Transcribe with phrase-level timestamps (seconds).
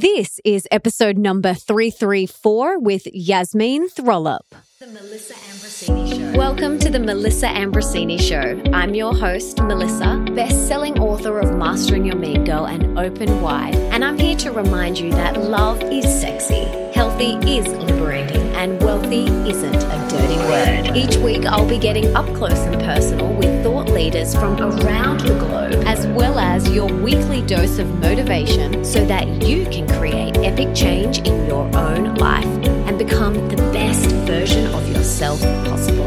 [0.00, 4.54] This is episode number 334 with Yasemin Trollope.
[4.78, 6.38] The Melissa Ambrosini Show.
[6.38, 8.62] Welcome to the Melissa Ambrosini Show.
[8.72, 14.04] I'm your host, Melissa, best-selling author of Mastering Your Mean Girl and Open Wide, and
[14.04, 16.62] I'm here to remind you that love is sexy,
[16.92, 20.96] healthy is liberating, and wealthy isn't a dirty word.
[20.96, 23.57] Each week, I'll be getting up close and personal with
[23.98, 29.26] leaders from around the globe, as well as your weekly dose of motivation so that
[29.42, 32.46] you can create epic change in your own life
[32.86, 36.06] and become the best version of yourself possible.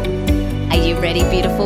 [0.72, 1.66] Are you ready, beautiful?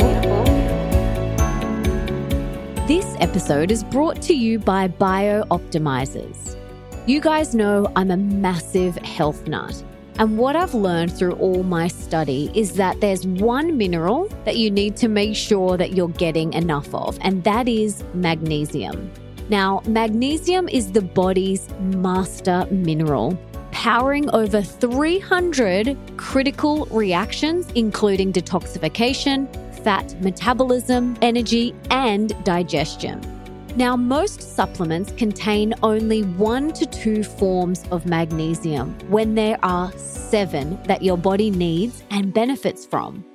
[2.87, 6.57] This episode is brought to you by BiOptimizers.
[7.05, 9.83] You guys know I'm a massive health nut.
[10.17, 14.71] And what I've learned through all my study is that there's one mineral that you
[14.71, 19.11] need to make sure that you're getting enough of, and that is magnesium.
[19.49, 23.37] Now, magnesium is the body's master mineral,
[23.71, 29.49] powering over 300 critical reactions, including detoxification,
[29.83, 33.34] fat metabolism, energy, and digestion.
[33.77, 40.81] Now, most supplements contain only one to two forms of magnesium when there are seven
[40.83, 43.25] that your body needs and benefits from.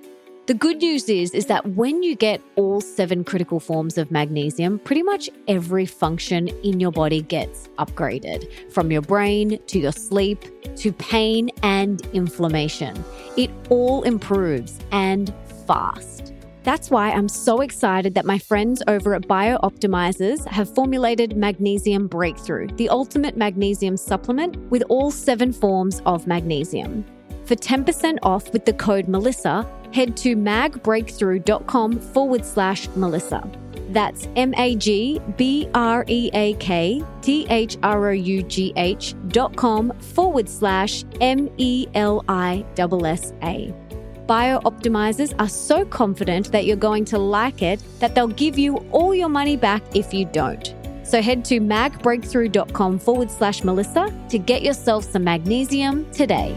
[0.46, 4.78] The good news is is that when you get all seven critical forms of magnesium,
[4.78, 10.42] pretty much every function in your body gets upgraded, from your brain to your sleep
[10.76, 13.04] to pain and inflammation.
[13.36, 15.34] It all improves and
[15.66, 16.29] fast.
[16.62, 22.66] That's why I'm so excited that my friends over at BiOptimizers have formulated Magnesium Breakthrough,
[22.76, 27.04] the ultimate magnesium supplement with all seven forms of magnesium.
[27.46, 33.50] For 10% off with the code Melissa, head to magbreakthrough.com forward slash Melissa.
[33.88, 38.72] That's M A G B R E A K T H R O U G
[38.76, 43.89] H dot com forward slash M E L I S S A.
[44.30, 49.12] BiOptimizers are so confident that you're going to like it that they'll give you all
[49.12, 50.72] your money back if you don't.
[51.02, 56.54] So head to magbreakthrough.com forward slash Melissa to get yourself some magnesium today.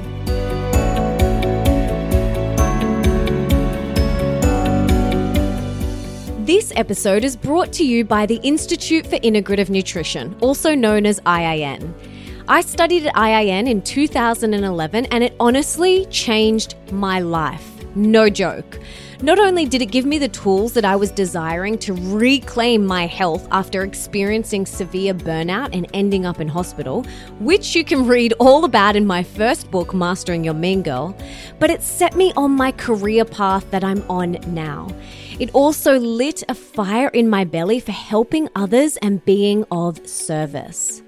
[6.46, 11.20] This episode is brought to you by the Institute for Integrative Nutrition, also known as
[11.22, 11.92] IIN.
[12.48, 17.70] I studied at IIN in 2011 and it honestly changed my life.
[17.96, 18.82] No joke.
[19.22, 23.06] Not only did it give me the tools that I was desiring to reclaim my
[23.06, 27.06] health after experiencing severe burnout and ending up in hospital,
[27.40, 31.16] which you can read all about in my first book, Mastering Your Mean Girl,
[31.60, 34.90] but it set me on my career path that I'm on now.
[35.40, 41.03] It also lit a fire in my belly for helping others and being of service.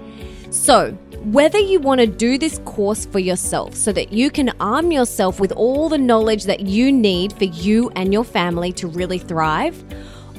[0.50, 4.92] So, whether you want to do this course for yourself so that you can arm
[4.92, 9.20] yourself with all the knowledge that you need for you and your family to really
[9.20, 9.84] thrive,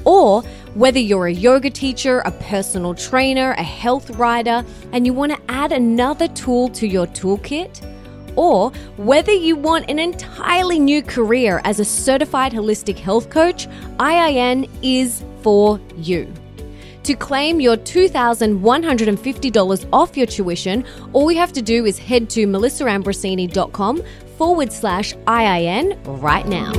[0.05, 0.43] or
[0.75, 5.41] whether you're a yoga teacher, a personal trainer, a health writer, and you want to
[5.49, 7.87] add another tool to your toolkit,
[8.37, 13.67] or whether you want an entirely new career as a certified holistic health coach,
[13.99, 16.33] IIN is for you.
[17.05, 22.47] To claim your $2,150 off your tuition, all you have to do is head to
[22.47, 24.03] melissaambrosini.com
[24.37, 26.73] forward slash IIN right now.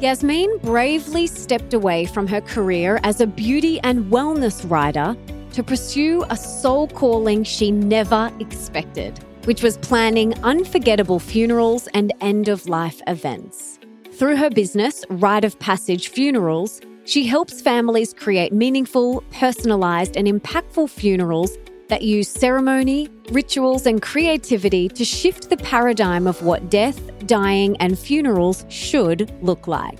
[0.00, 5.14] Yasemin bravely stepped away from her career as a beauty and wellness writer
[5.52, 12.48] to pursue a soul calling she never expected, which was planning unforgettable funerals and end
[12.48, 13.79] of life events.
[14.20, 20.90] Through her business, Rite of Passage Funerals, she helps families create meaningful, personalized, and impactful
[20.90, 21.56] funerals
[21.88, 27.98] that use ceremony, rituals, and creativity to shift the paradigm of what death, dying, and
[27.98, 29.98] funerals should look like.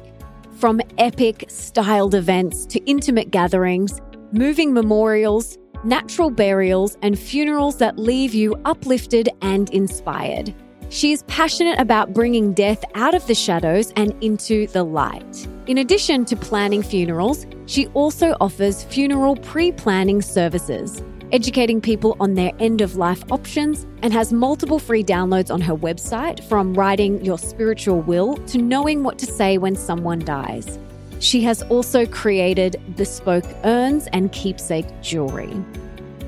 [0.56, 4.02] From epic, styled events to intimate gatherings,
[4.32, 10.54] moving memorials, natural burials, and funerals that leave you uplifted and inspired.
[10.92, 15.46] She is passionate about bringing death out of the shadows and into the light.
[15.68, 21.00] In addition to planning funerals, she also offers funeral pre planning services,
[21.30, 25.76] educating people on their end of life options, and has multiple free downloads on her
[25.76, 30.76] website from writing your spiritual will to knowing what to say when someone dies.
[31.20, 35.54] She has also created bespoke urns and keepsake jewelry.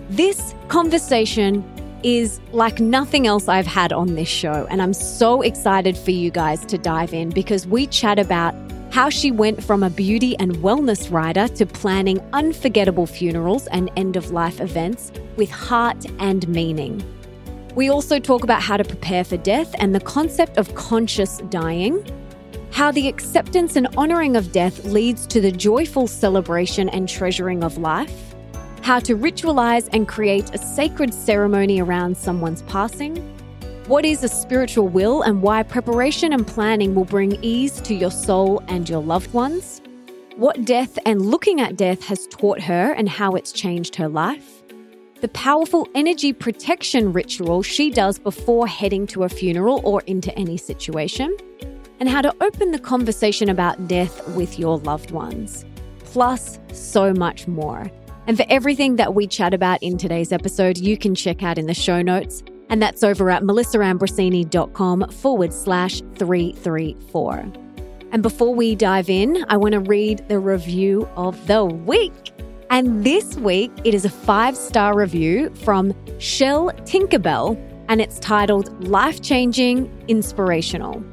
[0.08, 1.64] This conversation
[2.02, 6.31] is like nothing else I've had on this show, and I'm so excited for you
[6.31, 8.54] guys to dive in because we chat about
[8.93, 14.16] how she went from a beauty and wellness writer to planning unforgettable funerals and end
[14.16, 17.02] of life events with heart and meaning.
[17.75, 22.05] We also talk about how to prepare for death and the concept of conscious dying,
[22.70, 27.78] how the acceptance and honoring of death leads to the joyful celebration and treasuring of
[27.78, 28.31] life,
[28.82, 33.17] how to ritualize and create a sacred ceremony around someone's passing
[33.88, 38.12] what is a spiritual will and why preparation and planning will bring ease to your
[38.12, 39.82] soul and your loved ones?
[40.37, 44.62] What death and looking at death has taught her and how it's changed her life?
[45.20, 50.56] The powerful energy protection ritual she does before heading to a funeral or into any
[50.56, 51.37] situation?
[51.99, 55.64] And how to open the conversation about death with your loved ones.
[56.05, 57.90] Plus, so much more.
[58.26, 61.66] And for everything that we chat about in today's episode, you can check out in
[61.66, 62.42] the show notes
[62.72, 67.52] and that's over at melissaambrosini.com forward slash 334.
[68.12, 72.32] And before we dive in, I want to read the review of the week.
[72.70, 77.58] And this week, it is a five star review from Shell Tinkerbell,
[77.88, 81.04] and it's titled Life Changing Inspirational.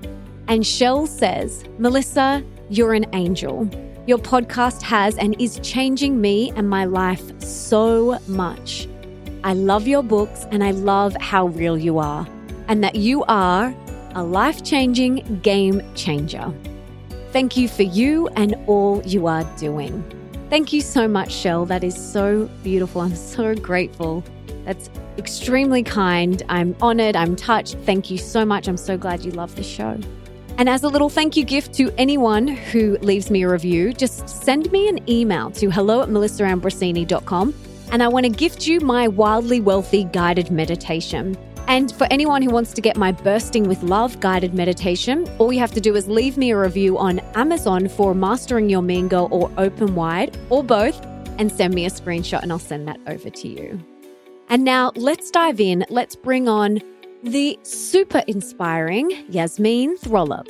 [0.47, 3.69] And Shell says, Melissa, you're an angel.
[4.09, 8.88] Your podcast has and is changing me and my life so much.
[9.44, 12.27] I love your books and I love how real you are,
[12.67, 13.71] and that you are
[14.15, 16.51] a life changing game changer.
[17.33, 20.03] Thank you for you and all you are doing.
[20.50, 21.67] Thank you so much, Shell.
[21.67, 23.01] That is so beautiful.
[23.01, 24.23] I'm so grateful.
[24.65, 24.89] That's
[25.19, 26.41] extremely kind.
[26.50, 27.15] I'm honored.
[27.15, 27.75] I'm touched.
[27.85, 28.67] Thank you so much.
[28.67, 30.00] I'm so glad you love the show.
[30.59, 34.27] And as a little thank you gift to anyone who leaves me a review, just
[34.27, 37.53] send me an email to hello at melissaambrosini.com
[37.94, 41.38] and I want to gift you my Wildly Wealthy guided meditation.
[41.69, 45.59] And for anyone who wants to get my Bursting with Love guided meditation, all you
[45.59, 49.29] have to do is leave me a review on Amazon for Mastering Your Mean Girl
[49.31, 51.01] or Open Wide, or both,
[51.39, 53.81] and send me a screenshot and I'll send that over to you.
[54.50, 55.85] And now let's dive in.
[55.89, 56.81] Let's bring on
[57.24, 60.48] the super inspiring Yasemin Trollope.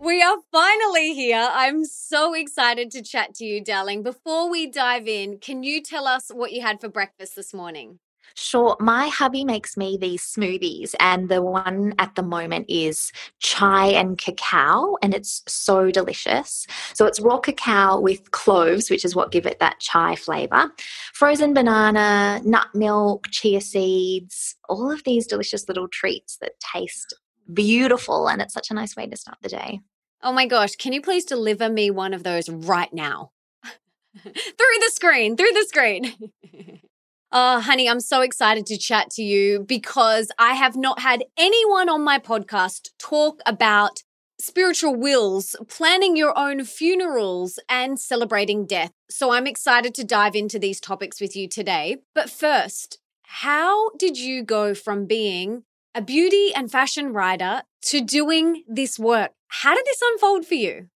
[0.00, 1.48] We are finally here.
[1.52, 4.02] I'm so excited to chat to you, darling.
[4.02, 7.98] Before we dive in, can you tell us what you had for breakfast this morning?
[8.34, 8.76] Sure.
[8.80, 14.18] My hubby makes me these smoothies, and the one at the moment is chai and
[14.18, 16.66] cacao, and it's so delicious.
[16.94, 20.70] So it's raw cacao with cloves, which is what give it that chai flavor,
[21.12, 27.14] frozen banana, nut milk, chia seeds, all of these delicious little treats that taste
[27.52, 29.80] beautiful, and it's such a nice way to start the day.
[30.22, 33.32] Oh my gosh, can you please deliver me one of those right now?
[34.22, 36.14] through the screen, through the screen.
[37.32, 41.88] oh, honey, I'm so excited to chat to you because I have not had anyone
[41.88, 44.02] on my podcast talk about
[44.40, 48.90] spiritual wills, planning your own funerals, and celebrating death.
[49.08, 51.98] So I'm excited to dive into these topics with you today.
[52.14, 55.62] But first, how did you go from being
[55.94, 59.30] a beauty and fashion writer to doing this work?
[59.48, 60.88] How did this unfold for you?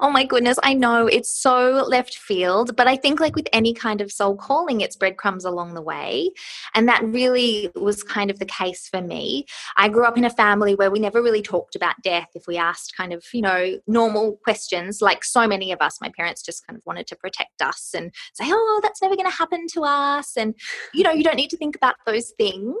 [0.00, 3.72] Oh my goodness, I know it's so left field, but I think, like with any
[3.72, 6.30] kind of soul calling, it's breadcrumbs along the way.
[6.74, 9.46] And that really was kind of the case for me.
[9.76, 12.28] I grew up in a family where we never really talked about death.
[12.34, 16.10] If we asked kind of, you know, normal questions, like so many of us, my
[16.16, 19.36] parents just kind of wanted to protect us and say, oh, that's never going to
[19.36, 20.36] happen to us.
[20.36, 20.54] And,
[20.94, 22.76] you know, you don't need to think about those things.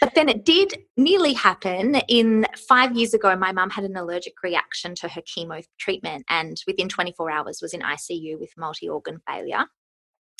[0.00, 1.96] But then it did nearly happen.
[2.08, 6.24] In five years ago, my mum had an allergic reaction to her chemo treatment treatment
[6.28, 9.64] and within 24 hours was in ICU with multi organ failure.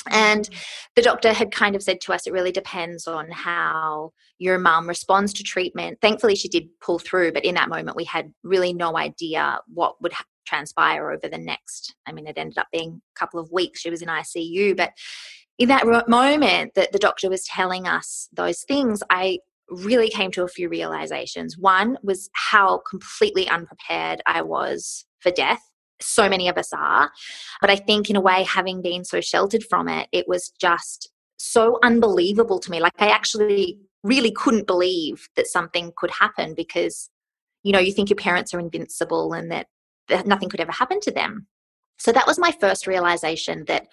[0.09, 0.65] And mm.
[0.95, 4.87] the doctor had kind of said to us, it really depends on how your mum
[4.87, 5.99] responds to treatment.
[6.01, 10.01] Thankfully, she did pull through, but in that moment, we had really no idea what
[10.01, 10.13] would
[10.45, 11.95] transpire over the next.
[12.07, 13.81] I mean, it ended up being a couple of weeks.
[13.81, 14.93] She was in ICU, but
[15.57, 19.39] in that moment that the doctor was telling us those things, I
[19.69, 21.57] really came to a few realizations.
[21.57, 25.61] One was how completely unprepared I was for death.
[26.01, 27.11] so many of us are.
[27.61, 31.09] But I think, in a way, having been so sheltered from it, it was just
[31.37, 32.79] so unbelievable to me.
[32.79, 37.09] Like, I actually really couldn't believe that something could happen because,
[37.63, 39.67] you know, you think your parents are invincible and that,
[40.07, 41.47] that nothing could ever happen to them.
[41.97, 43.87] So that was my first realization that,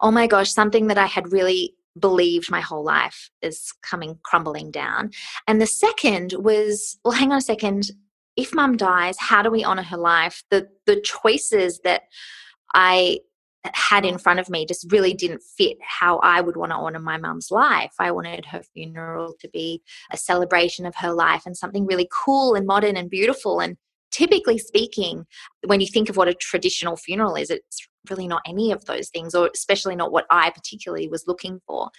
[0.00, 4.70] oh my gosh, something that I had really believed my whole life is coming crumbling
[4.70, 5.10] down.
[5.46, 7.90] And the second was, well, hang on a second.
[8.36, 10.42] If mum dies, how do we honor her life?
[10.50, 12.02] The the choices that
[12.74, 13.20] I
[13.74, 16.98] had in front of me just really didn't fit how I would want to honor
[16.98, 17.92] my mum's life.
[17.98, 22.54] I wanted her funeral to be a celebration of her life and something really cool
[22.54, 23.60] and modern and beautiful.
[23.60, 23.76] And
[24.10, 25.26] typically speaking,
[25.66, 29.08] when you think of what a traditional funeral is, it's really not any of those
[29.08, 31.90] things, or especially not what I particularly was looking for.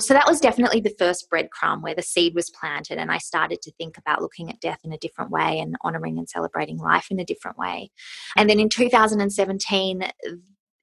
[0.00, 3.62] So that was definitely the first breadcrumb where the seed was planted, and I started
[3.62, 7.08] to think about looking at death in a different way and honoring and celebrating life
[7.10, 7.90] in a different way.
[8.36, 10.10] And then in 2017,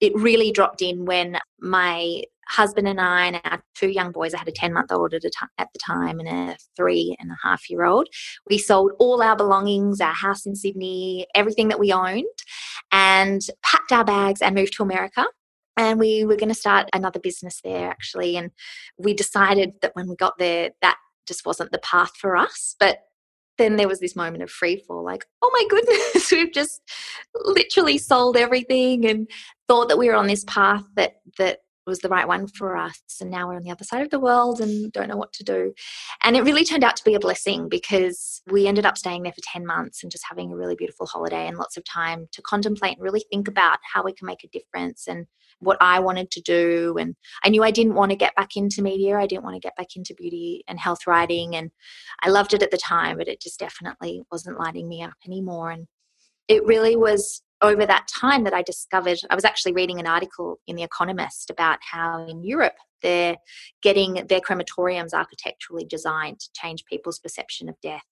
[0.02, 4.40] it really dropped in when my husband and I and our two young boys, I
[4.40, 5.24] had a 10 month old at,
[5.58, 8.08] at the time and a three and a half year old.
[8.50, 12.26] We sold all our belongings, our house in Sydney, everything that we owned,
[12.92, 15.26] and packed our bags and moved to America.
[15.78, 18.38] And we were going to start another business there actually.
[18.38, 18.52] And
[18.98, 20.98] we decided that when we got there, that
[21.28, 22.76] just wasn't the path for us.
[22.80, 23.00] But
[23.58, 26.82] then there was this moment of free fall like oh my goodness we've just
[27.44, 29.30] literally sold everything and
[29.68, 33.02] thought that we were on this path that that was the right one for us
[33.22, 35.44] and now we're on the other side of the world and don't know what to
[35.44, 35.74] do
[36.24, 39.34] and it really turned out to be a blessing because we ended up staying there
[39.34, 42.42] for 10 months and just having a really beautiful holiday and lots of time to
[42.42, 45.28] contemplate and really think about how we can make a difference and
[45.60, 46.98] what I wanted to do.
[46.98, 49.18] And I knew I didn't want to get back into media.
[49.18, 51.56] I didn't want to get back into beauty and health writing.
[51.56, 51.72] And
[52.22, 55.72] I loved it at the time, but it just definitely wasn't lighting me up anymore.
[55.72, 55.88] And
[56.48, 60.60] it really was over that time that I discovered I was actually reading an article
[60.68, 63.38] in The Economist about how in Europe they're
[63.82, 68.04] getting their crematoriums architecturally designed to change people's perception of death.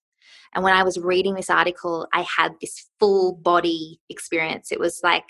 [0.54, 4.70] And when I was reading this article, I had this full body experience.
[4.70, 5.24] It was like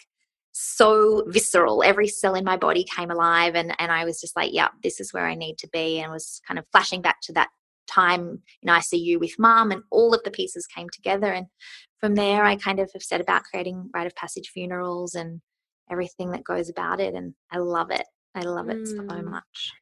[0.52, 1.82] so visceral.
[1.82, 5.00] Every cell in my body came alive, and, and I was just like, yeah, this
[5.00, 6.00] is where I need to be.
[6.00, 7.48] And was kind of flashing back to that
[7.86, 11.32] time in ICU with mum, and all of the pieces came together.
[11.32, 11.46] And
[12.04, 15.40] from there, I kind of have set about creating rite of passage funerals and
[15.90, 17.14] everything that goes about it.
[17.14, 18.04] And I love it.
[18.34, 18.86] I love it mm.
[18.88, 19.72] so much.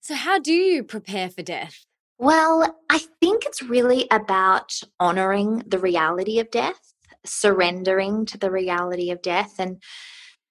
[0.00, 1.86] So, how do you prepare for death?
[2.18, 6.92] Well, I think it's really about honoring the reality of death,
[7.24, 9.82] surrendering to the reality of death, and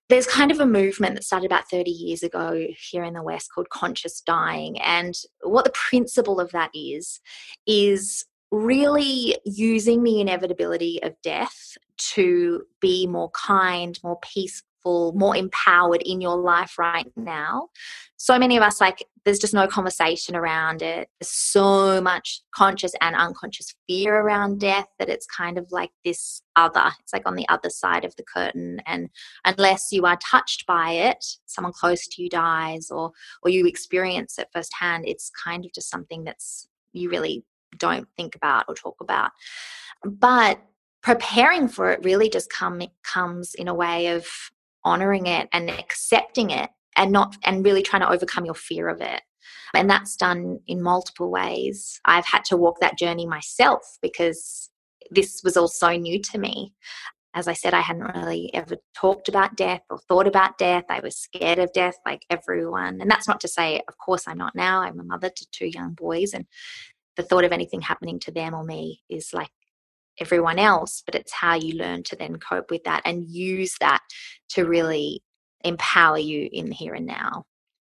[0.10, 3.50] there's kind of a movement that started about 30 years ago here in the West
[3.54, 4.82] called conscious dying.
[4.82, 7.20] And what the principle of that is,
[7.68, 16.01] is really using the inevitability of death to be more kind, more peaceful more empowered
[16.03, 17.70] in your life right now.
[18.18, 21.10] So many of us, like, there's just no conversation around it.
[21.20, 26.41] There's so much conscious and unconscious fear around death that it's kind of like this
[26.56, 26.91] other.
[27.00, 28.82] It's like on the other side of the curtain.
[28.86, 29.10] And
[29.46, 33.12] unless you are touched by it, someone close to you dies or
[33.44, 37.44] or you experience it firsthand, it's kind of just something that's you really
[37.78, 39.32] don't think about or talk about.
[40.04, 40.62] But
[41.02, 44.28] preparing for it really just come comes in a way of
[44.84, 49.02] honoring it and accepting it and not and really trying to overcome your fear of
[49.02, 49.22] it.
[49.74, 52.00] And that's done in multiple ways.
[52.06, 54.70] I've had to walk that journey myself because
[55.12, 56.74] this was all so new to me.
[57.36, 60.86] As i said i hadn't really ever talked about death or thought about death.
[60.90, 63.00] I was scared of death like everyone.
[63.00, 64.82] And that's not to say of course i'm not now.
[64.82, 66.46] I'm a mother to two young boys and
[67.16, 69.51] the thought of anything happening to them or me is like
[70.20, 74.01] everyone else, but it's how you learn to then cope with that and use that
[74.50, 75.22] to really
[75.63, 77.44] empower you in here and now.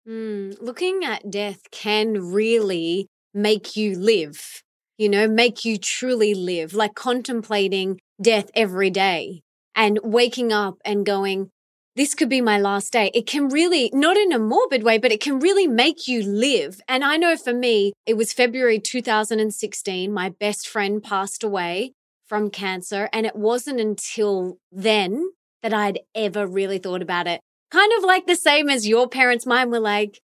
[0.07, 4.63] Mm, looking at death can really make you live,
[4.97, 9.41] you know, make you truly live, like contemplating death every day
[9.75, 11.51] and waking up and going,
[11.99, 13.11] this could be my last day.
[13.13, 16.79] It can really, not in a morbid way, but it can really make you live.
[16.87, 20.09] And I know for me, it was February 2016.
[20.09, 21.91] My best friend passed away
[22.25, 23.09] from cancer.
[23.11, 27.41] And it wasn't until then that I'd ever really thought about it.
[27.69, 30.21] Kind of like the same as your parents' mine were like,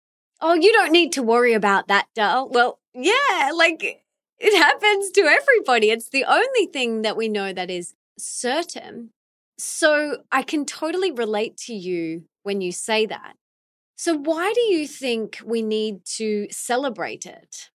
[0.41, 2.49] oh, you don't need to worry about that, doll.
[2.49, 4.03] Well, yeah, like
[4.39, 5.91] it happens to everybody.
[5.91, 9.11] It's the only thing that we know that is certain.
[9.59, 13.35] So I can totally relate to you when you say that.
[13.97, 17.71] So, why do you think we need to celebrate it?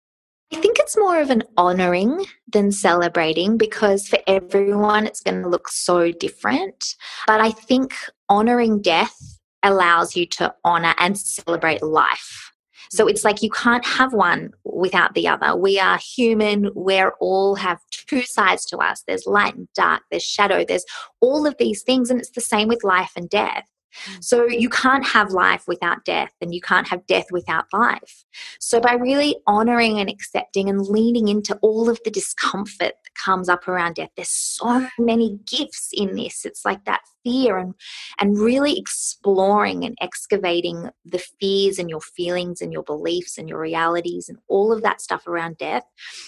[0.54, 5.50] I think it's more of an honoring than celebrating because for everyone it's going to
[5.50, 6.96] look so different.
[7.28, 7.94] But I think
[8.30, 12.53] honoring death allows you to honor and celebrate life.
[12.94, 15.56] So it's like you can't have one without the other.
[15.56, 16.70] We are human.
[16.76, 19.04] We're all have two sides to us.
[19.08, 20.86] There's light and dark, there's shadow, there's
[21.20, 22.12] all of these things.
[22.12, 23.66] And it's the same with life and death.
[24.10, 24.24] Mm.
[24.24, 28.26] So you can't have life without death, and you can't have death without life.
[28.60, 33.50] So by really honoring and accepting and leaning into all of the discomfort that comes
[33.50, 36.46] up around death, there's so many gifts in this.
[36.46, 37.74] It's like that fear and
[38.20, 43.60] and really exploring and excavating the fears and your feelings and your beliefs and your
[43.60, 45.84] realities and all of that stuff around death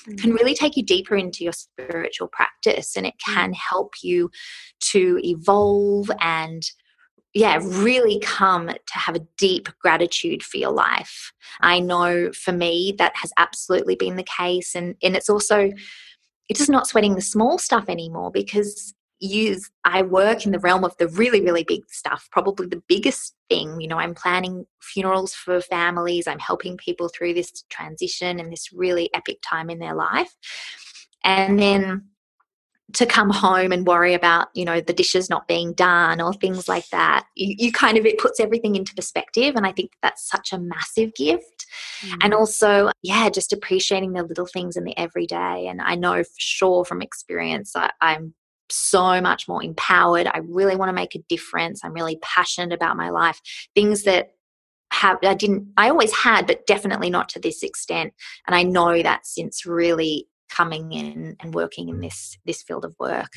[0.07, 0.15] mm-hmm.
[0.15, 3.33] can really take you deeper into your spiritual practice and it mm.
[3.33, 4.29] can help you
[4.79, 6.63] to evolve and
[7.35, 11.33] yeah, really come to have a deep gratitude for your life.
[11.59, 14.73] I know for me that has absolutely been the case.
[14.73, 15.69] And, and it's also,
[16.47, 20.85] it's just not sweating the small stuff anymore because you, I work in the realm
[20.85, 23.81] of the really, really big stuff, probably the biggest thing.
[23.81, 28.71] You know, I'm planning funerals for families, I'm helping people through this transition and this
[28.71, 30.33] really epic time in their life.
[31.25, 32.05] And then
[32.93, 36.67] to come home and worry about you know the dishes not being done or things
[36.67, 40.29] like that you, you kind of it puts everything into perspective and i think that's
[40.29, 41.65] such a massive gift.
[42.01, 42.17] Mm.
[42.23, 45.67] and also yeah just appreciating the little things in the everyday.
[45.67, 48.33] And i know for sure from experience I, i'm
[48.69, 50.27] so much more empowered.
[50.27, 51.81] I really want to make a difference.
[51.83, 53.39] I'm really passionate about my life.
[53.73, 54.31] Things that
[54.91, 58.13] have I didn't I always had but definitely not to this extent.
[58.47, 62.95] And I know that since really coming in and working in this this field of
[62.99, 63.31] work.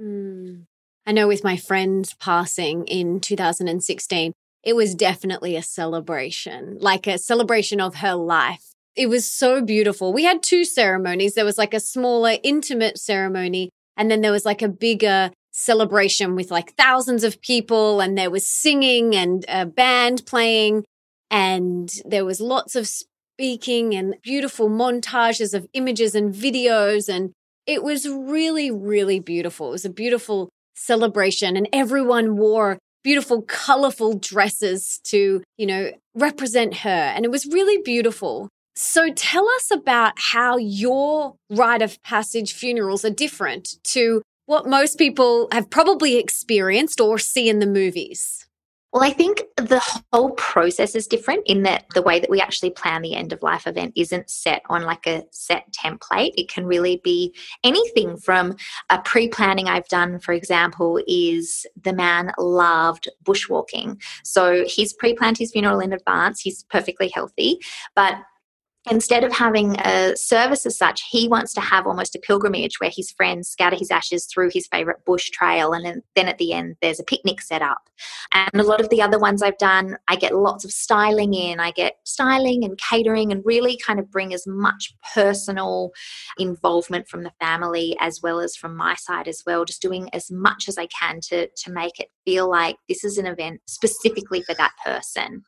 [0.00, 0.64] Mm.
[1.06, 4.32] I know with my friend passing in 2016,
[4.64, 8.72] it was definitely a celebration, like a celebration of her life.
[8.96, 10.12] It was so beautiful.
[10.12, 11.34] We had two ceremonies.
[11.34, 16.34] There was like a smaller, intimate ceremony, and then there was like a bigger celebration
[16.34, 20.84] with like thousands of people, and there was singing and a band playing,
[21.30, 22.90] and there was lots of
[23.36, 27.06] speaking and beautiful montages of images and videos.
[27.06, 27.32] And
[27.66, 29.68] it was really, really beautiful.
[29.68, 36.78] It was a beautiful celebration, and everyone wore beautiful, colorful dresses to, you know, represent
[36.78, 36.90] her.
[36.90, 38.48] And it was really beautiful.
[38.74, 44.96] So tell us about how your rite of passage funerals are different to what most
[44.96, 48.45] people have probably experienced or see in the movies.
[48.96, 52.70] Well, I think the whole process is different in that the way that we actually
[52.70, 56.32] plan the end of life event isn't set on like a set template.
[56.38, 58.56] It can really be anything from
[58.88, 64.00] a pre planning I've done, for example, is the man loved bushwalking.
[64.24, 67.58] So he's pre planned his funeral in advance, he's perfectly healthy,
[67.94, 68.14] but
[68.90, 72.90] instead of having a service as such, he wants to have almost a pilgrimage where
[72.94, 75.72] his friends scatter his ashes through his favorite bush trail.
[75.72, 77.88] And then at the end, there's a picnic set up.
[78.32, 81.60] And a lot of the other ones I've done, I get lots of styling in.
[81.60, 85.90] I get styling and catering and really kind of bring as much personal
[86.38, 90.30] involvement from the family as well as from my side as well, just doing as
[90.30, 94.42] much as I can to, to make it feel like this is an event specifically
[94.42, 95.44] for that person.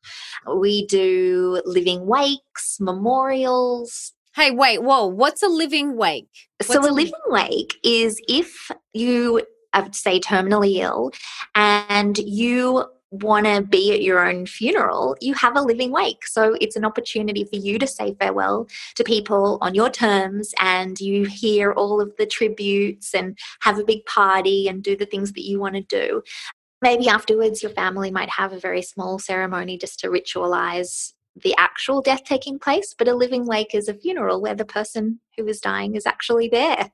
[0.57, 4.15] We do living wakes, memorials.
[4.35, 6.31] Hey, wait, whoa, what's a living wake?
[6.59, 9.43] What's so, a, living wake is if you
[9.75, 11.11] are, say, terminally ill
[11.55, 16.27] and you want to be at your own funeral, you have a living wake.
[16.27, 21.01] So it's an opportunity for you to say farewell to people on your terms and
[21.01, 25.33] you hear all of the tributes and have a big party and do the things
[25.33, 26.23] that you want to do
[26.83, 31.13] maybe afterwards your family might have a very small ceremony just to ritualize
[31.43, 35.21] the actual death taking place, but a living wake is a funeral where the person
[35.37, 36.91] who is dying is actually there.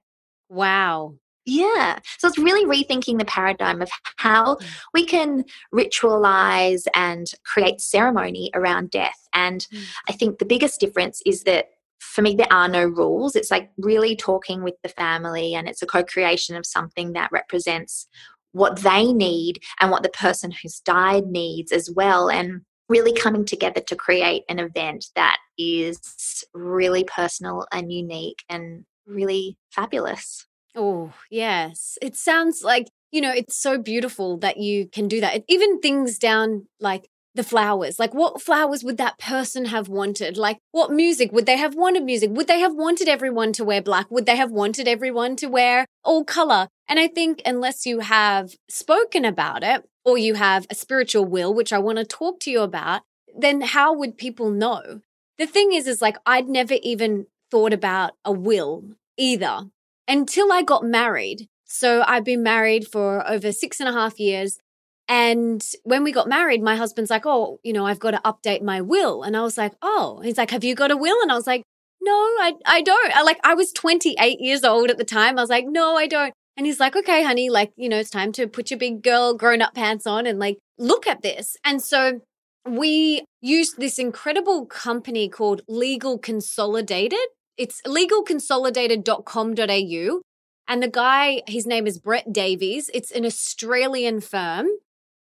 [0.49, 1.15] Wow.
[1.47, 1.99] Yeah.
[2.19, 4.67] So it's really rethinking the paradigm of how mm.
[4.95, 5.45] we can
[5.75, 9.29] ritualize and create ceremony around death.
[9.35, 9.85] And mm.
[10.09, 11.69] I think the biggest difference is that
[12.01, 13.35] for me, there are no rules.
[13.35, 17.33] It's like really talking with the family, and it's a co creation of something that
[17.33, 18.07] represents
[18.55, 22.31] what they need and what the person who's died needs as well.
[22.31, 28.85] And really coming together to create an event that is really personal and unique and
[29.07, 30.47] really fabulous.
[30.77, 31.99] Oh, yes.
[32.03, 35.45] It sounds like, you know, it's so beautiful that you can do that.
[35.49, 37.99] Even things down like the flowers.
[37.99, 40.37] Like, what flowers would that person have wanted?
[40.37, 42.05] Like, what music would they have wanted?
[42.05, 42.31] Music?
[42.33, 44.11] Would they have wanted everyone to wear black?
[44.11, 46.69] Would they have wanted everyone to wear all color?
[46.89, 51.55] And I think unless you have spoken about it or you have a spiritual will,
[51.55, 53.03] which I want to talk to you about,
[53.37, 55.01] then how would people know?
[55.39, 58.85] The thing is, is like, I'd never even thought about a will
[59.17, 59.71] either
[60.07, 61.49] until I got married.
[61.65, 64.59] So I've been married for over six and a half years.
[65.09, 68.63] And when we got married, my husband's like, Oh, you know, I've got to update
[68.63, 69.23] my will.
[69.23, 71.21] And I was like, Oh, he's like, Have you got a will?
[71.23, 71.63] And I was like,
[72.01, 73.25] No, I, I don't.
[73.25, 75.39] Like, I was 28 years old at the time.
[75.39, 76.33] I was like, No, I don't.
[76.57, 79.35] And he's like, Okay, honey, like, you know, it's time to put your big girl
[79.35, 81.57] grown up pants on and like look at this.
[81.65, 82.21] And so
[82.67, 87.19] we used this incredible company called Legal Consolidated.
[87.57, 90.21] It's legalconsolidated.com.au.
[90.67, 92.89] And the guy, his name is Brett Davies.
[92.95, 94.69] It's an Australian firm.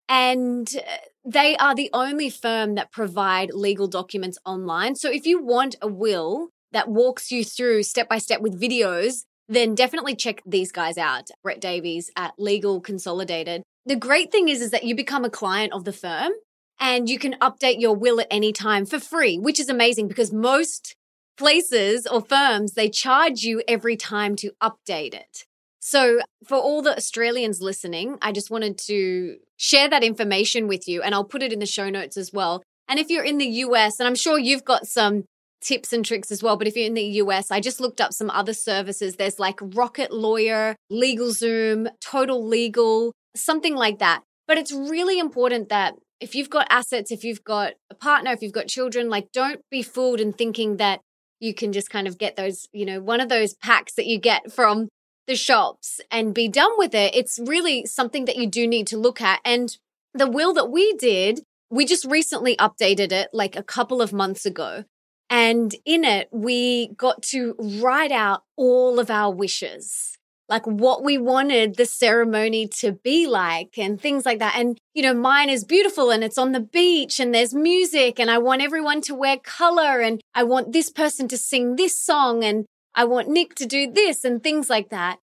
[0.08, 0.80] And uh,
[1.24, 4.96] they are the only firm that provide legal documents online.
[4.96, 9.24] So if you want a will that walks you through step by step with videos,
[9.50, 13.62] then definitely check these guys out, Brett Davies at Legal Consolidated.
[13.84, 16.30] The great thing is, is that you become a client of the firm
[16.78, 20.32] and you can update your will at any time for free, which is amazing because
[20.32, 20.94] most
[21.36, 25.44] places or firms, they charge you every time to update it.
[25.80, 31.02] So, for all the Australians listening, I just wanted to share that information with you
[31.02, 32.62] and I'll put it in the show notes as well.
[32.86, 35.24] And if you're in the US, and I'm sure you've got some
[35.60, 38.12] tips and tricks as well, but if you're in the US, I just looked up
[38.12, 39.16] some other services.
[39.16, 44.22] There's like Rocket Lawyer, LegalZoom, Total Legal, something like that.
[44.46, 48.42] But it's really important that if you've got assets, if you've got a partner, if
[48.42, 51.00] you've got children, like don't be fooled in thinking that
[51.40, 54.18] you can just kind of get those, you know, one of those packs that you
[54.18, 54.88] get from
[55.26, 57.14] the shops and be done with it.
[57.14, 59.40] It's really something that you do need to look at.
[59.44, 59.76] And
[60.12, 64.44] the will that we did, we just recently updated it like a couple of months
[64.44, 64.84] ago.
[65.30, 70.18] And in it, we got to write out all of our wishes
[70.50, 74.56] like what we wanted the ceremony to be like and things like that.
[74.56, 78.28] And, you know, mine is beautiful and it's on the beach and there's music and
[78.28, 82.42] I want everyone to wear color and I want this person to sing this song
[82.42, 82.66] and
[82.96, 85.18] I want Nick to do this and things like that.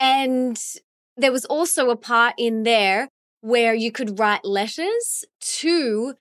[0.00, 0.60] And
[1.16, 3.08] there was also a part in there
[3.40, 6.14] where you could write letters to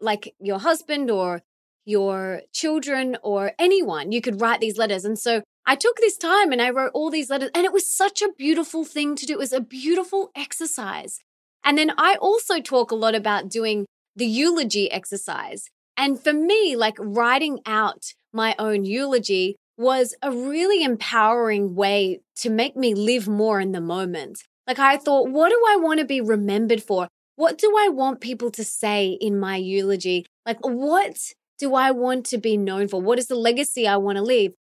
[0.00, 1.42] like your husband or
[1.86, 4.12] your children or anyone.
[4.12, 5.06] You could write these letters.
[5.06, 7.88] And so I took this time and I wrote all these letters, and it was
[7.90, 9.32] such a beautiful thing to do.
[9.32, 11.20] It was a beautiful exercise.
[11.64, 15.68] And then I also talk a lot about doing the eulogy exercise.
[15.96, 22.50] And for me, like writing out my own eulogy was a really empowering way to
[22.50, 24.42] make me live more in the moment.
[24.66, 27.08] Like I thought, what do I want to be remembered for?
[27.36, 30.24] What do I want people to say in my eulogy?
[30.46, 31.18] Like, what
[31.58, 33.00] do I want to be known for?
[33.00, 34.52] What is the legacy I want to leave?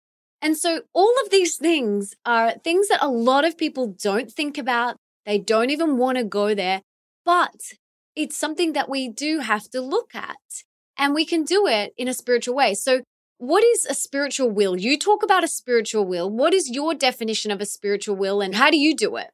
[0.42, 4.58] And so all of these things are things that a lot of people don't think
[4.58, 4.98] about.
[5.26, 6.82] They don't even want to go there,
[7.26, 7.74] but
[8.16, 10.38] it's something that we do have to look at
[10.98, 12.74] and we can do it in a spiritual way.
[12.74, 13.02] So
[13.38, 14.78] what is a spiritual will?
[14.78, 16.30] You talk about a spiritual will.
[16.30, 19.32] What is your definition of a spiritual will and how do you do it?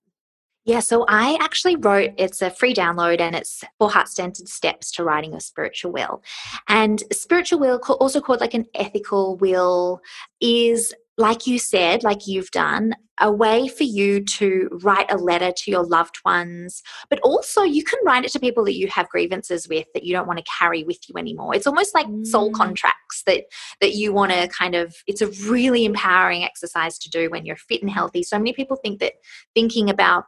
[0.64, 4.92] Yeah, so I actually wrote it's a free download and it's four heart centered steps
[4.92, 6.22] to writing a spiritual will.
[6.68, 10.02] And spiritual will, also called like an ethical will,
[10.40, 15.52] is like you said, like you've done, a way for you to write a letter
[15.56, 19.08] to your loved ones, but also you can write it to people that you have
[19.10, 21.56] grievances with that you don't want to carry with you anymore.
[21.56, 22.26] It's almost like mm.
[22.26, 23.44] soul contracts that
[23.80, 27.56] that you want to kind of it's a really empowering exercise to do when you're
[27.56, 28.24] fit and healthy.
[28.24, 29.14] So many people think that
[29.54, 30.26] thinking about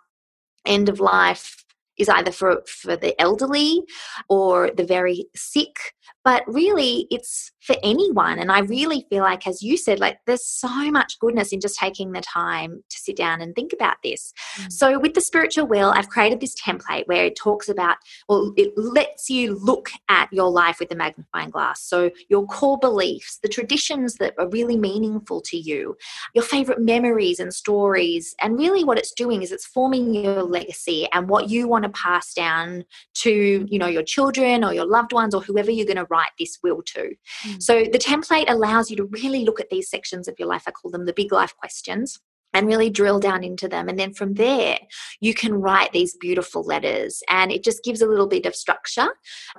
[0.66, 1.64] end of life
[1.98, 3.82] is either for for the elderly
[4.30, 9.62] or the very sick but really it's for anyone and i really feel like as
[9.62, 13.42] you said like there's so much goodness in just taking the time to sit down
[13.42, 14.72] and think about this mm.
[14.72, 18.72] so with the spiritual will i've created this template where it talks about well it
[18.78, 23.50] lets you look at your life with a magnifying glass so your core beliefs the
[23.50, 25.96] traditions that are really meaningful to you
[26.34, 31.08] your favorite memories and stories and really what it's doing is it's forming your legacy
[31.14, 32.84] and what you want to pass down
[33.14, 36.34] to you know your children or your loved ones or whoever you're going to write
[36.40, 37.06] this will to.
[37.48, 37.62] Mm.
[37.62, 40.64] So the template allows you to really look at these sections of your life.
[40.68, 42.20] I call them the big life questions
[42.54, 43.90] and really drill down into them.
[43.90, 44.78] And then from there,
[45.20, 47.24] you can write these beautiful letters.
[47.28, 49.10] And it just gives a little bit of structure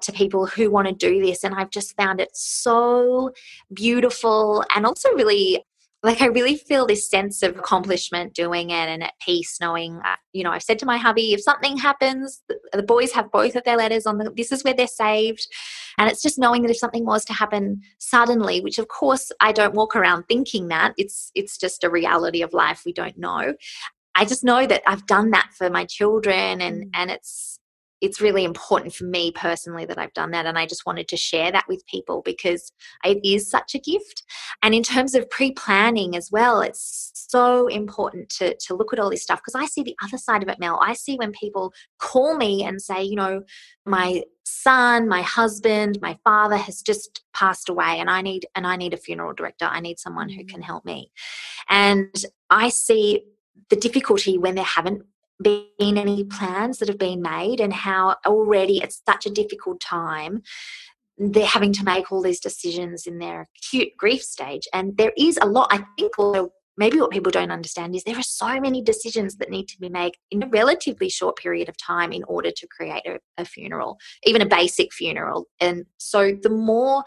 [0.01, 1.43] to people who want to do this.
[1.45, 3.33] And I've just found it so
[3.73, 5.65] beautiful and also really
[6.05, 10.17] like I really feel this sense of accomplishment doing it and at peace knowing uh,
[10.33, 13.65] you know I've said to my hubby if something happens the, boys have both of
[13.65, 15.49] their letters on the this is where they're saved
[15.97, 19.53] and it's just knowing that if something was to happen suddenly which of course I
[19.53, 23.55] don't walk around thinking that it's it's just a reality of life we don't know
[24.15, 26.91] I just know that I've done that for my children and mm.
[26.95, 27.54] and it's
[28.05, 30.45] it's really important for me personally that I've done that.
[30.45, 32.71] And I just wanted to share that with people because
[33.03, 34.23] it is such a gift.
[34.63, 38.99] And in terms of pre planning as well, it's so important to, to look at
[38.99, 40.79] all this stuff because I see the other side of it, Mel.
[40.83, 43.43] I see when people call me and say, you know,
[43.87, 48.77] my son, my husband, my father has just passed away and I need and I
[48.77, 49.65] need a funeral director.
[49.65, 50.65] I need someone who can mm.
[50.65, 51.11] help me.
[51.71, 52.15] And
[52.51, 53.25] I see
[53.71, 55.03] the difficulty when there haven't
[55.45, 60.43] been any plans that have been made and how already it's such a difficult time
[61.17, 64.67] they're having to make all these decisions in their acute grief stage.
[64.73, 66.19] And there is a lot i think
[66.77, 69.89] maybe what people don't understand is there are so many decisions that need to be
[69.89, 73.99] made in a relatively short period of time in order to create a, a funeral
[74.25, 77.05] even a basic funeral and so the more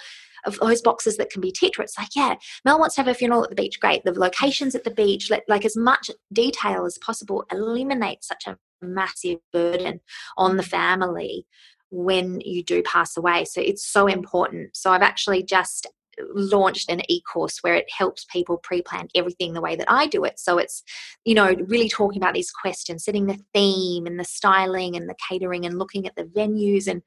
[0.48, 3.08] of those boxes that can be ticked where it's like, yeah, Mel wants to have
[3.08, 4.04] a funeral at the beach, great.
[4.04, 8.58] The locations at the beach, let, like as much detail as possible, eliminate such a
[8.82, 10.00] massive burden
[10.38, 11.46] on the family
[11.90, 13.46] when you do pass away.
[13.46, 14.76] So it's so important.
[14.76, 15.88] So I've actually just
[16.34, 20.40] launched an e-course where it helps people pre-plan everything the way that I do it.
[20.40, 20.84] So it's,
[21.26, 25.16] you know, really talking about these questions, setting the theme and the styling and the
[25.30, 27.02] catering and looking at the venues and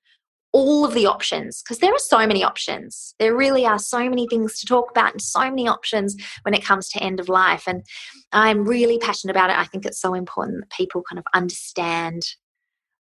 [0.53, 3.15] all of the options because there are so many options.
[3.19, 6.65] There really are so many things to talk about and so many options when it
[6.65, 7.65] comes to end of life.
[7.69, 7.85] And
[8.33, 9.59] I'm really passionate about it.
[9.59, 12.23] I think it's so important that people kind of understand,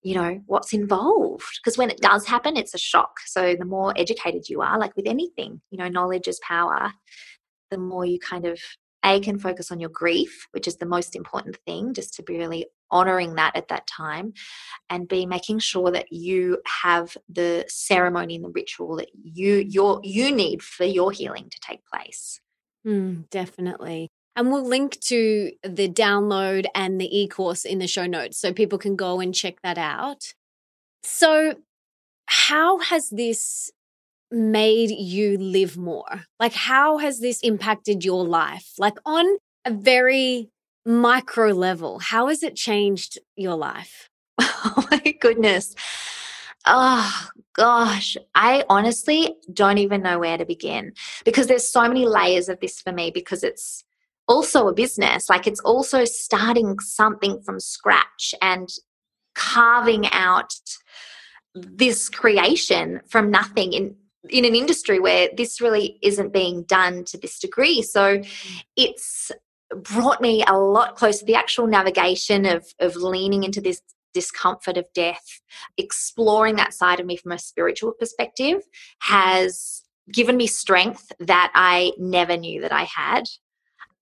[0.03, 1.59] you know, what's involved.
[1.61, 3.19] Because when it does happen, it's a shock.
[3.25, 6.93] So the more educated you are, like with anything, you know, knowledge is power,
[7.71, 8.59] the more you kind of
[9.07, 12.37] a can focus on your grief which is the most important thing just to be
[12.37, 14.33] really honoring that at that time
[14.89, 19.99] and b making sure that you have the ceremony and the ritual that you your
[20.03, 22.39] you need for your healing to take place
[22.85, 28.37] mm, definitely and we'll link to the download and the e-course in the show notes
[28.37, 30.33] so people can go and check that out
[31.03, 31.55] so
[32.27, 33.71] how has this
[34.31, 36.25] made you live more?
[36.39, 38.73] Like, how has this impacted your life?
[38.77, 39.25] Like, on
[39.65, 40.49] a very
[40.85, 44.09] micro level, how has it changed your life?
[44.69, 45.75] Oh my goodness.
[46.65, 52.49] Oh gosh, I honestly don't even know where to begin because there's so many layers
[52.49, 53.85] of this for me because it's
[54.27, 55.29] also a business.
[55.29, 58.69] Like it's also starting something from scratch and
[59.35, 60.53] carving out
[61.55, 63.95] this creation from nothing in
[64.29, 67.81] in an industry where this really isn't being done to this degree.
[67.81, 68.21] So
[68.75, 69.31] it's
[69.83, 73.81] brought me a lot closer the actual navigation of of leaning into this
[74.13, 75.41] discomfort of death
[75.77, 78.61] exploring that side of me from a spiritual perspective
[78.99, 83.25] has given me strength that I never knew that I had.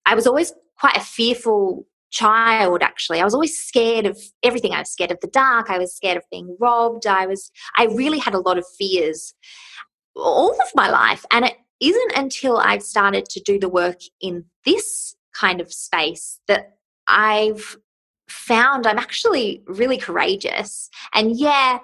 [0.05, 4.79] I was always quite a fearful child actually i was always scared of everything i
[4.79, 8.19] was scared of the dark i was scared of being robbed i was i really
[8.19, 9.33] had a lot of fears
[10.15, 11.25] all of my life.
[11.31, 16.39] And it isn't until I've started to do the work in this kind of space
[16.47, 17.77] that I've
[18.29, 20.89] found I'm actually really courageous.
[21.13, 21.79] And yeah,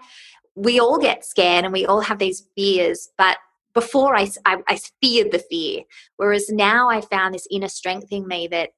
[0.56, 3.38] we all get scared and we all have these fears, but
[3.74, 5.84] before I, I, I feared the fear.
[6.18, 8.72] Whereas now I found this inner strength in me that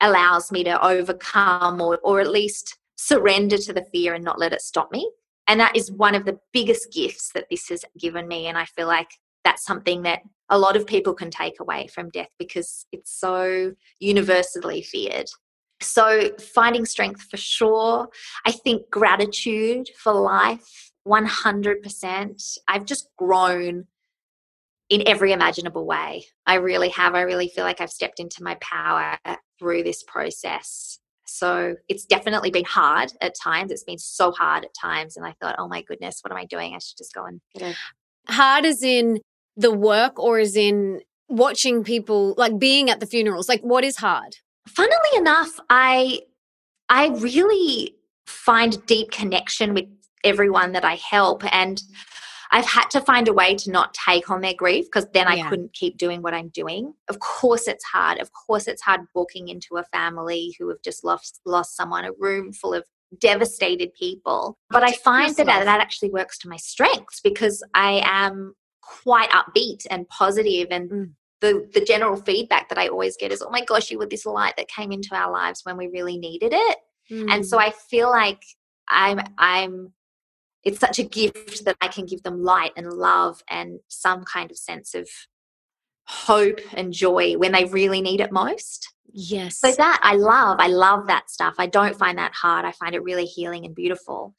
[0.00, 4.52] allows me to overcome or, or at least surrender to the fear and not let
[4.52, 5.10] it stop me.
[5.46, 8.64] And that is one of the biggest gifts that this has given me and i
[8.64, 9.10] feel like
[9.44, 13.72] that's something that a lot of people can take away from death because it's so
[13.98, 15.28] universally feared.
[15.80, 18.08] So finding strength for sure.
[18.46, 23.86] I think gratitude for life 100% i've just grown
[24.92, 28.56] in every imaginable way i really have i really feel like i've stepped into my
[28.60, 29.16] power
[29.58, 30.98] through this process
[31.32, 33.72] so it's definitely been hard at times.
[33.72, 35.16] It's been so hard at times.
[35.16, 36.74] And I thought, oh my goodness, what am I doing?
[36.74, 38.32] I should just go and get a.
[38.32, 39.20] Hard as in
[39.56, 43.48] the work or as in watching people, like being at the funerals?
[43.48, 44.36] Like, what is hard?
[44.68, 46.20] Funnily enough, I
[46.88, 49.86] I really find deep connection with
[50.24, 51.42] everyone that I help.
[51.52, 51.82] And
[52.52, 55.48] I've had to find a way to not take on their grief because then I
[55.48, 56.92] couldn't keep doing what I'm doing.
[57.08, 58.18] Of course, it's hard.
[58.18, 62.12] Of course, it's hard walking into a family who have just lost lost someone, a
[62.12, 62.84] room full of
[63.18, 64.58] devastated people.
[64.68, 69.86] But I find that that actually works to my strengths because I am quite upbeat
[69.90, 71.10] and positive and mm.
[71.40, 74.26] the the general feedback that I always get is, "Oh my gosh, you were this
[74.26, 76.78] light that came into our lives when we really needed it."
[77.10, 77.32] Mm.
[77.32, 77.62] And so mm.
[77.62, 78.42] I feel like
[78.88, 79.92] I'm I'm
[80.64, 84.50] it's such a gift that I can give them light and love and some kind
[84.50, 85.08] of sense of
[86.06, 88.88] hope and joy when they really need it most.
[89.12, 89.58] Yes.
[89.58, 90.58] So that I love.
[90.58, 91.54] I love that stuff.
[91.58, 92.64] I don't find that hard.
[92.64, 94.34] I find it really healing and beautiful.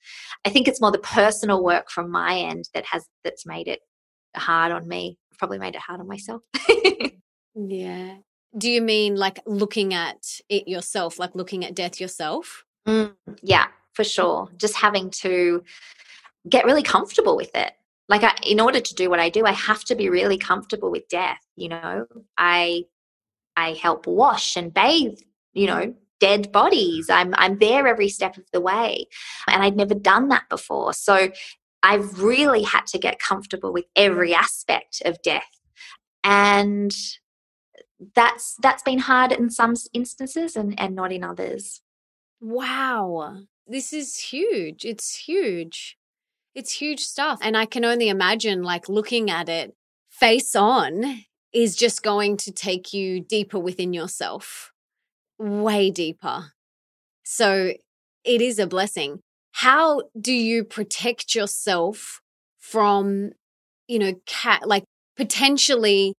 [0.46, 3.80] I think it's more the personal work from my end that has that's made it
[4.36, 5.18] hard on me.
[5.32, 6.42] I've probably made it hard on myself.
[7.56, 8.16] yeah.
[8.58, 12.66] Do you mean like looking at it yourself, like looking at death yourself?
[12.88, 14.50] Mm, yeah, for sure.
[14.58, 15.64] Just having to
[16.50, 17.74] get really comfortable with it.
[18.10, 20.92] Like, I, in order to do what I do, I have to be really comfortable
[20.92, 21.40] with death.
[21.56, 22.06] You know,
[22.38, 22.84] I
[23.56, 25.20] I help wash and bathe.
[25.54, 27.10] You know, dead bodies.
[27.10, 29.08] I'm I'm there every step of the way,
[29.48, 30.94] and I'd never done that before.
[30.94, 31.30] So
[31.84, 35.60] I've really had to get comfortable with every aspect of death,
[36.24, 36.94] and
[38.16, 41.82] that's that's been hard in some instances and and not in others.
[42.40, 43.44] Wow.
[43.68, 44.86] This is huge.
[44.86, 45.98] It's huge.
[46.54, 47.40] It's huge stuff.
[47.42, 49.74] And I can only imagine like looking at it
[50.10, 51.24] face on
[51.54, 54.72] is just going to take you deeper within yourself,
[55.38, 56.52] way deeper.
[57.24, 57.74] So
[58.24, 59.20] it is a blessing.
[59.54, 62.22] How do you protect yourself
[62.60, 63.32] from,
[63.88, 64.14] you know,
[64.66, 64.84] like
[65.16, 66.14] potentially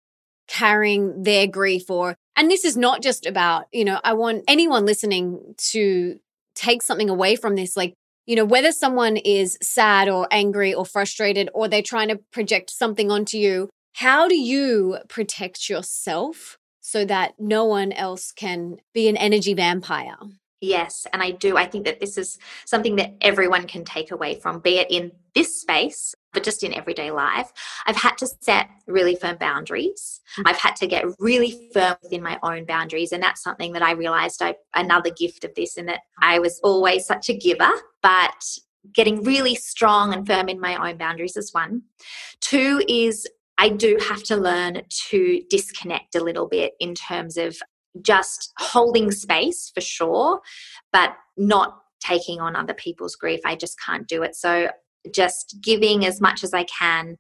[0.46, 4.85] carrying their grief or and this is not just about you know i want anyone
[4.85, 6.18] listening to
[6.55, 7.95] take something away from this like
[8.27, 12.71] you know whether someone is sad or angry or frustrated or they're trying to project
[12.71, 19.09] something onto you how do you protect yourself so that no one else can be
[19.09, 20.17] an energy vampire
[20.61, 21.59] Yes, and I do.
[21.59, 25.12] I think that this is something that everyone can take away from, be it in
[25.35, 27.53] this space, but just in everyday life.
[27.87, 30.20] I've had to set really firm boundaries.
[30.44, 33.12] I've had to get really firm within my own boundaries.
[33.12, 36.61] And that's something that I realized I, another gift of this, in that I was
[36.62, 37.70] always such a giver,
[38.03, 38.44] but
[38.92, 41.83] getting really strong and firm in my own boundaries is one.
[42.40, 47.57] Two is I do have to learn to disconnect a little bit in terms of
[48.03, 50.40] just holding space for sure,
[50.92, 53.40] but not taking on other people's grief.
[53.44, 54.35] I just can't do it.
[54.35, 54.68] So
[55.12, 57.17] just giving as much as I can,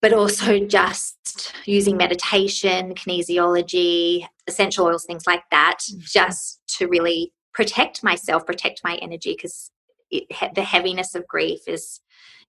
[0.00, 6.00] but also just using meditation, kinesiology, essential oils, things like that, mm-hmm.
[6.02, 9.70] just to really protect myself, protect my energy because
[10.10, 12.00] the heaviness of grief is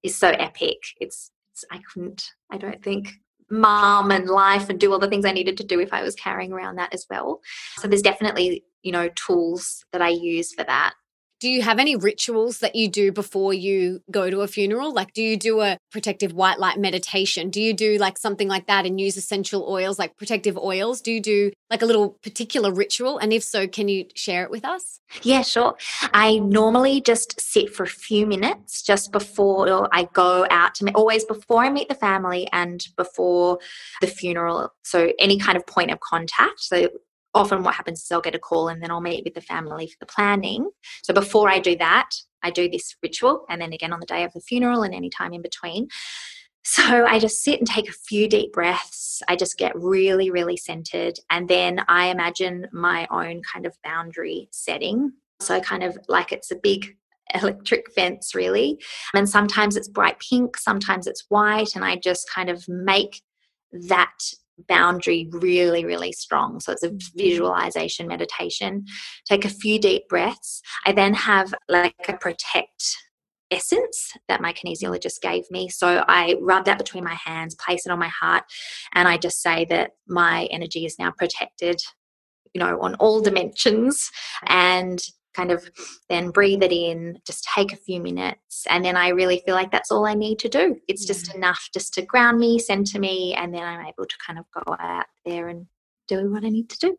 [0.02, 0.78] is so epic.
[1.02, 3.10] It's, it's I couldn't I don't think
[3.52, 6.16] mom and life and do all the things I needed to do if I was
[6.16, 7.42] carrying around that as well.
[7.78, 10.94] So there's definitely, you know, tools that I use for that.
[11.40, 14.94] Do you have any rituals that you do before you go to a funeral?
[14.94, 17.50] Like, do you do a protective white light meditation?
[17.50, 21.02] Do you do like something like that and use essential oils, like protective oils?
[21.02, 23.18] Do you do like a little particular ritual?
[23.20, 25.00] And if so, can you share it with us?
[25.24, 25.78] Yeah, sure.
[26.14, 30.96] I normally just sit for a few minutes just before I go out to meet,
[30.96, 33.60] always before I meet the family and before
[34.02, 34.74] the funeral.
[34.84, 36.60] So, any kind of point of contact.
[36.60, 36.90] So,
[37.34, 39.88] often what happens is I'll get a call and then I'll meet with the family
[39.88, 40.70] for the planning.
[41.04, 42.10] So before I do that,
[42.42, 45.10] I do this ritual and then again on the day of the funeral and any
[45.10, 45.90] time in between.
[46.64, 49.22] So I just sit and take a few deep breaths.
[49.28, 51.18] I just get really, really centered.
[51.30, 55.14] And then I imagine my own kind of boundary setting.
[55.42, 56.96] So, kind of like it's a big
[57.34, 58.78] electric fence, really.
[59.14, 61.76] And sometimes it's bright pink, sometimes it's white.
[61.76, 63.22] And I just kind of make
[63.72, 64.20] that
[64.68, 66.60] boundary really, really strong.
[66.60, 68.86] So it's a visualization meditation.
[69.28, 70.62] Take a few deep breaths.
[70.86, 72.98] I then have like a protect
[73.52, 75.70] essence that my kinesiologist gave me.
[75.70, 78.44] So I rub that between my hands, place it on my heart,
[78.94, 81.82] and I just say that my energy is now protected,
[82.54, 84.12] you know, on all dimensions.
[84.46, 85.00] And
[85.40, 85.70] kind of
[86.10, 88.66] then breathe it in, just take a few minutes.
[88.70, 90.78] And then I really feel like that's all I need to do.
[90.88, 91.14] It's yeah.
[91.14, 94.46] just enough just to ground me, center me, and then I'm able to kind of
[94.52, 95.68] go out there and
[96.08, 96.98] do what I need to do.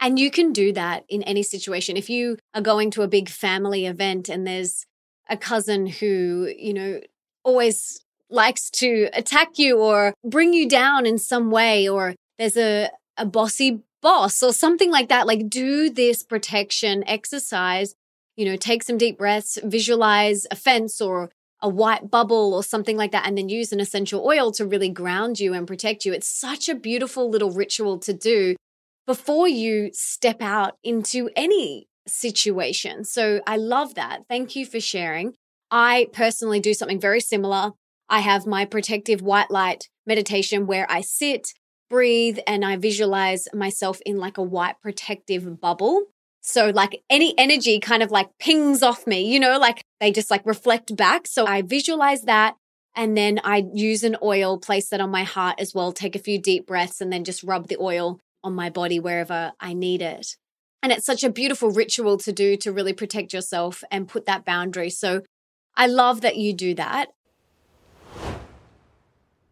[0.00, 1.96] And you can do that in any situation.
[1.96, 4.84] If you are going to a big family event and there's
[5.28, 7.00] a cousin who, you know,
[7.42, 12.90] always likes to attack you or bring you down in some way, or there's a,
[13.16, 15.26] a bossy boss or something like that.
[15.26, 17.94] Like, do this protection exercise,
[18.36, 21.30] you know, take some deep breaths, visualize a fence or
[21.60, 24.88] a white bubble or something like that, and then use an essential oil to really
[24.88, 26.12] ground you and protect you.
[26.12, 28.54] It's such a beautiful little ritual to do
[29.06, 33.04] before you step out into any situation.
[33.04, 34.20] So I love that.
[34.28, 35.34] Thank you for sharing.
[35.70, 37.72] I personally do something very similar.
[38.08, 41.48] I have my protective white light meditation where I sit
[41.88, 46.04] breathe and I visualize myself in like a white protective bubble.
[46.40, 50.30] So like any energy kind of like pings off me, you know, like they just
[50.30, 51.26] like reflect back.
[51.26, 52.56] So I visualize that
[52.94, 56.20] and then I use an oil, place that on my heart as well, take a
[56.20, 60.02] few deep breaths and then just rub the oil on my body wherever I need
[60.02, 60.36] it.
[60.82, 64.44] And it's such a beautiful ritual to do to really protect yourself and put that
[64.44, 64.90] boundary.
[64.90, 65.22] So
[65.76, 67.08] I love that you do that.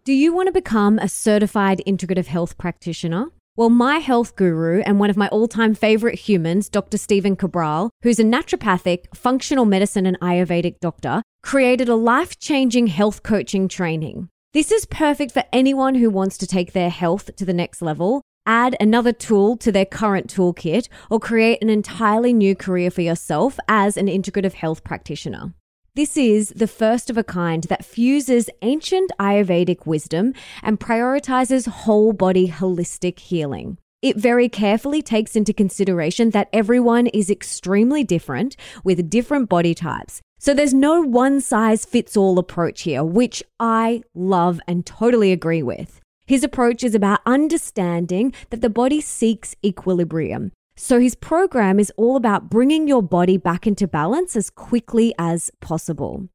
[0.07, 3.27] Do you want to become a certified integrative health practitioner?
[3.57, 6.97] Well, my health guru and one of my all time favorite humans, Dr.
[6.97, 13.25] Stephen Cabral, who's a naturopathic, functional medicine, and Ayurvedic doctor, created a life changing health
[13.25, 14.29] coaching training.
[14.53, 18.23] This is perfect for anyone who wants to take their health to the next level,
[18.47, 23.59] add another tool to their current toolkit, or create an entirely new career for yourself
[23.67, 25.53] as an integrative health practitioner.
[25.97, 32.13] This is the first of a kind that fuses ancient Ayurvedic wisdom and prioritizes whole
[32.13, 33.79] body holistic healing.
[34.03, 40.21] It very carefully takes into consideration that everyone is extremely different with different body types.
[40.39, 45.63] So there's no one size fits all approach here, which I love and totally agree
[45.63, 46.03] with.
[46.27, 50.53] His approach is about understanding that the body seeks equilibrium.
[50.77, 55.51] So his program is all about bringing your body back into balance as quickly as
[55.61, 56.29] possible.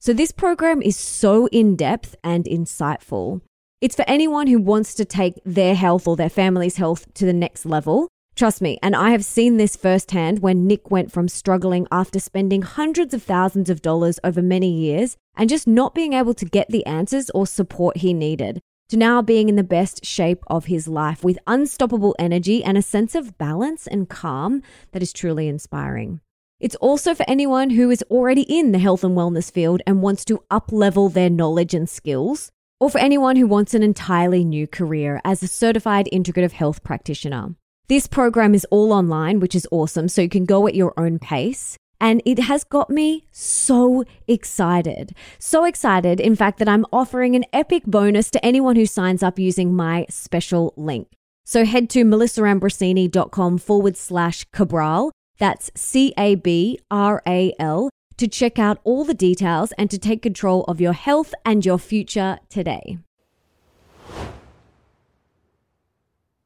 [0.00, 3.40] So this program is so in depth and insightful.
[3.80, 7.32] It's for anyone who wants to take their health or their family's health to the
[7.32, 8.08] next level.
[8.34, 12.60] Trust me, and I have seen this firsthand when Nick went from struggling after spending
[12.60, 16.68] hundreds of thousands of dollars over many years and just not being able to get
[16.68, 20.86] the answers or support he needed to now being in the best shape of his
[20.86, 24.62] life with unstoppable energy and a sense of balance and calm
[24.92, 26.20] that is truly inspiring.
[26.58, 30.24] It's also for anyone who is already in the health and wellness field and wants
[30.26, 35.20] to uplevel their knowledge and skills, or for anyone who wants an entirely new career
[35.24, 37.54] as a certified integrative health practitioner.
[37.88, 41.18] This program is all online, which is awesome, so you can go at your own
[41.18, 41.76] pace.
[42.00, 45.14] And it has got me so excited.
[45.38, 49.38] So excited, in fact, that I'm offering an epic bonus to anyone who signs up
[49.38, 51.08] using my special link.
[51.44, 55.12] So head to melissaambrosini.com forward slash Cabral.
[55.38, 59.98] That's C A B R A L to check out all the details and to
[59.98, 62.98] take control of your health and your future today.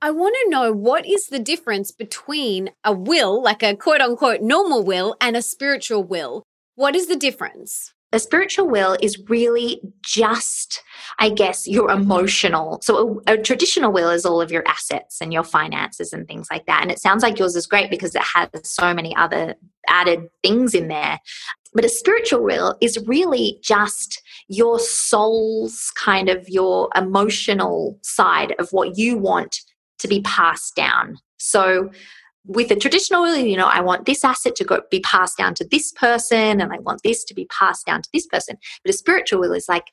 [0.03, 4.41] I want to know what is the difference between a will, like a quote unquote
[4.41, 6.45] normal will, and a spiritual will.
[6.75, 7.93] What is the difference?
[8.13, 10.83] A spiritual will is really just,
[11.19, 12.81] I guess, your emotional.
[12.83, 16.49] So, a, a, traditional will is all of your assets and your finances and things
[16.51, 16.81] like that.
[16.81, 19.55] And it sounds like yours is great because it has so many other
[19.87, 21.21] added things in there.
[21.75, 28.71] But a spiritual will is really just your soul's kind of your emotional side of
[28.71, 29.61] what you want
[30.01, 31.19] to be passed down.
[31.39, 31.91] So
[32.47, 35.55] with a traditional will, you know, I want this asset to go be passed down
[35.55, 38.57] to this person and I want this to be passed down to this person.
[38.85, 39.93] But a spiritual will is like,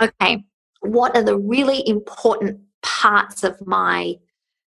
[0.00, 0.44] okay,
[0.80, 4.14] what are the really important parts of my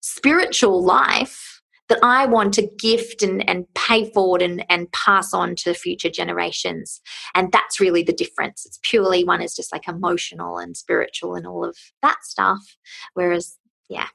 [0.00, 5.56] spiritual life that I want to gift and, and pay forward and, and pass on
[5.56, 7.00] to future generations.
[7.34, 8.64] And that's really the difference.
[8.64, 12.60] It's purely one is just like emotional and spiritual and all of that stuff.
[13.14, 14.06] Whereas, yeah,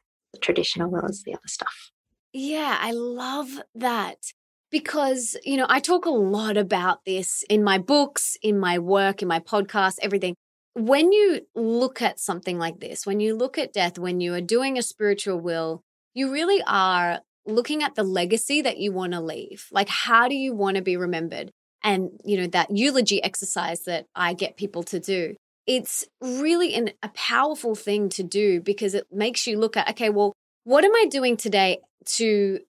[0.42, 1.92] traditional will as the other stuff.
[2.34, 4.18] Yeah, I love that
[4.72, 9.22] because, you know, I talk a lot about this in my books, in my work,
[9.22, 10.36] in my podcast, everything.
[10.74, 14.42] When you look at something like this, when you look at death, when you are
[14.42, 15.82] doing a spiritual will,
[16.14, 19.68] you really are looking at the legacy that you want to leave.
[19.72, 21.52] Like, how do you want to be remembered?
[21.84, 25.36] And, you know, that eulogy exercise that I get people to do
[25.68, 30.10] it's really an, a powerful thing to do because it makes you look at, okay,
[30.10, 32.60] well, what am I doing today to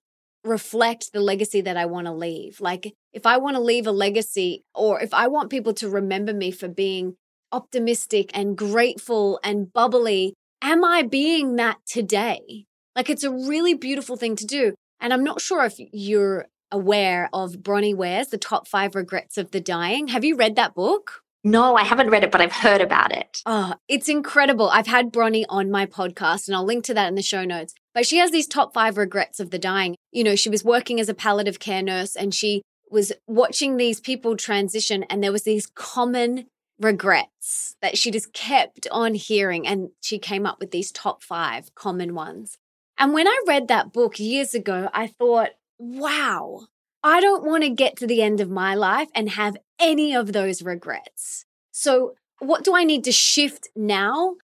[0.43, 2.59] reflect the legacy that I want to leave?
[2.59, 6.33] Like, if I want to leave a legacy or if I want people to remember
[6.33, 7.15] me for being
[7.51, 12.65] optimistic and grateful and bubbly, am I being that today?
[12.95, 14.73] Like, it's a really beautiful thing to do.
[14.99, 19.51] And I'm not sure if you're aware of Bronnie Ware's The Top Five Regrets of
[19.51, 20.07] the Dying.
[20.07, 21.21] Have you read that book?
[21.43, 23.41] No, I haven't read it, but I've heard about it.
[23.45, 24.69] Oh, it's incredible.
[24.69, 27.73] I've had Bronnie on my podcast, and I'll link to that in the show notes.
[27.93, 29.95] But she has these top five regrets of the dying.
[30.11, 33.99] You know, she was working as a palliative care nurse and she was watching these
[33.99, 36.47] people transition, and there was these common
[36.79, 39.67] regrets that she just kept on hearing.
[39.67, 42.57] And she came up with these top five common ones.
[42.97, 46.67] And when I read that book years ago, I thought, wow,
[47.07, 50.33] I don't want to get to the end of my life and have any of
[50.33, 51.45] those regrets.
[51.71, 54.35] So, what do I need to shift now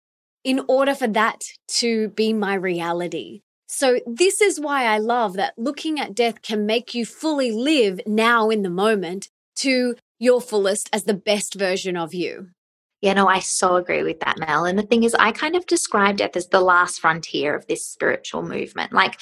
[0.44, 1.42] in order for that
[1.80, 3.40] to be my reality?
[3.66, 8.00] So, this is why I love that looking at death can make you fully live
[8.06, 12.50] now in the moment to your fullest as the best version of you.
[13.00, 14.66] Yeah, no, I so agree with that, Mel.
[14.66, 17.84] And the thing is, I kind of describe death as the last frontier of this
[17.84, 18.92] spiritual movement.
[18.92, 19.18] Like,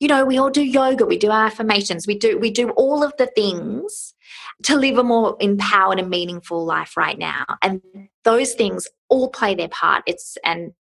[0.00, 3.12] you know, we all do yoga, we do affirmations, we do we do all of
[3.18, 4.14] the things
[4.62, 7.44] to live a more empowered and meaningful life right now.
[7.62, 7.82] And
[8.24, 10.02] those things all play their part.
[10.06, 10.72] It's and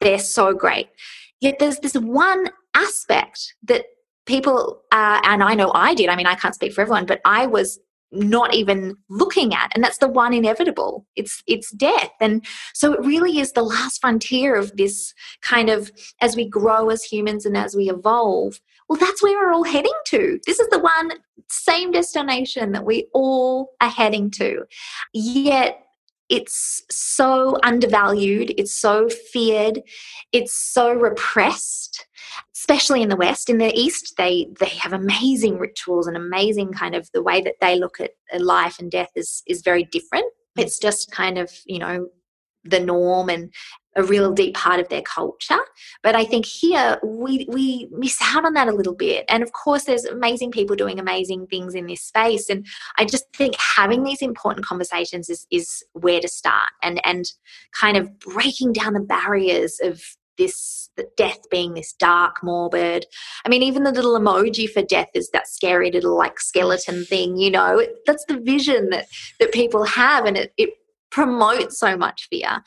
[0.00, 0.88] they're so great.
[1.40, 3.84] Yet there's this one aspect that
[4.26, 6.08] people uh, and I know I did.
[6.08, 7.78] I mean, I can't speak for everyone, but I was
[8.12, 11.06] not even looking at and that's the one inevitable.
[11.16, 12.10] It's it's death.
[12.20, 12.44] And
[12.74, 15.90] so it really is the last frontier of this kind of
[16.20, 19.92] as we grow as humans and as we evolve well that's where we're all heading
[20.06, 20.38] to.
[20.46, 21.12] This is the one
[21.48, 24.64] same destination that we all are heading to.
[25.12, 25.82] Yet
[26.28, 29.80] it's so undervalued it's so feared
[30.32, 32.06] it's so repressed
[32.62, 33.50] especially in the West.
[33.50, 37.56] In the East, they they have amazing rituals and amazing kind of the way that
[37.60, 40.26] they look at life and death is is very different.
[40.56, 40.62] Mm.
[40.62, 42.08] It's just kind of you know
[42.64, 43.52] the norm and
[43.96, 45.58] a real deep part of their culture.
[46.02, 49.24] But I think here we we miss out on that a little bit.
[49.28, 52.48] And of course, there's amazing people doing amazing things in this space.
[52.48, 52.66] And
[52.98, 57.26] I just think having these important conversations is is where to start and and
[57.72, 60.02] kind of breaking down the barriers of
[60.38, 63.06] this death being this dark morbid
[63.44, 67.36] i mean even the little emoji for death is that scary little like skeleton thing
[67.36, 69.06] you know that's the vision that
[69.40, 70.70] that people have and it, it
[71.12, 72.62] promotes so much fear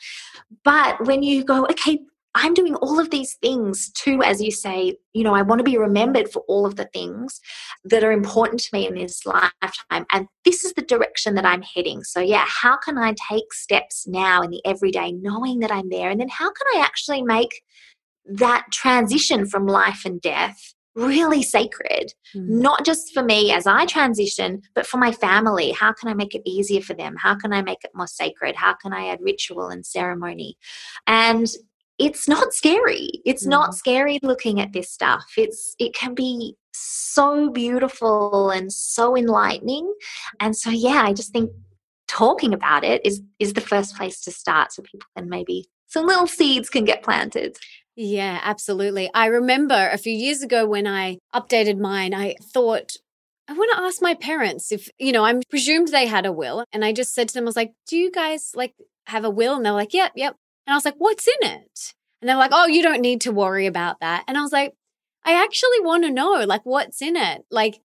[0.64, 1.98] but when you go okay
[2.36, 5.64] I'm doing all of these things too, as you say, you know, I want to
[5.64, 7.40] be remembered for all of the things
[7.84, 10.04] that are important to me in this lifetime.
[10.12, 12.04] And this is the direction that I'm heading.
[12.04, 16.10] So, yeah, how can I take steps now in the everyday, knowing that I'm there?
[16.10, 17.62] And then how can I actually make
[18.26, 22.48] that transition from life and death really sacred, mm.
[22.48, 25.72] not just for me as I transition, but for my family.
[25.72, 27.14] How can I make it easier for them?
[27.16, 28.56] How can I make it more sacred?
[28.56, 30.56] How can I add ritual and ceremony?
[31.06, 31.46] And
[31.98, 33.10] it's not scary.
[33.24, 33.50] It's mm.
[33.50, 35.26] not scary looking at this stuff.
[35.36, 39.92] It's it can be so beautiful and so enlightening.
[40.40, 41.50] And so yeah, I just think
[42.08, 46.06] talking about it is is the first place to start so people can maybe some
[46.06, 47.56] little seeds can get planted.
[47.96, 49.10] Yeah, absolutely.
[49.14, 52.92] I remember a few years ago when I updated mine, I thought
[53.48, 56.64] I want to ask my parents if, you know, I'm presumed they had a will.
[56.72, 58.74] And I just said to them, I was like, do you guys like
[59.06, 59.54] have a will?
[59.54, 60.34] And they're like, yep, yep.
[60.66, 61.94] And I was like, what's in it?
[62.20, 64.24] And they're like, oh, you don't need to worry about that.
[64.28, 64.74] And I was like,
[65.24, 67.44] I actually want to know, like, what's in it?
[67.50, 67.80] Like,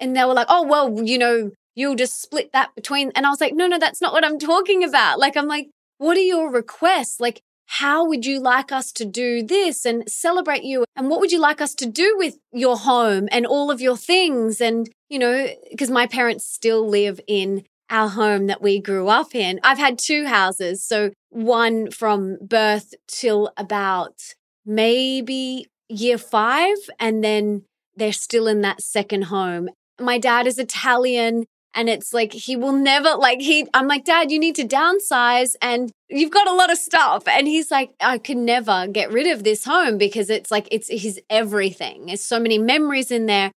[0.00, 3.10] and they were like, oh, well, you know, you'll just split that between.
[3.14, 5.18] And I was like, no, no, that's not what I'm talking about.
[5.18, 7.20] Like, I'm like, what are your requests?
[7.20, 10.84] Like, how would you like us to do this and celebrate you?
[10.94, 13.96] And what would you like us to do with your home and all of your
[13.96, 14.60] things?
[14.60, 19.34] And, you know, because my parents still live in our home that we grew up
[19.34, 19.60] in.
[19.62, 20.84] I've had two houses.
[20.84, 26.76] So one from birth till about maybe year five.
[26.98, 27.62] And then
[27.96, 29.68] they're still in that second home.
[30.00, 31.44] My dad is Italian.
[31.76, 35.54] And it's like, he will never, like, he, I'm like, Dad, you need to downsize
[35.60, 37.28] and you've got a lot of stuff.
[37.28, 40.88] And he's like, I can never get rid of this home because it's like, it's
[40.88, 42.06] his everything.
[42.06, 43.52] There's so many memories in there.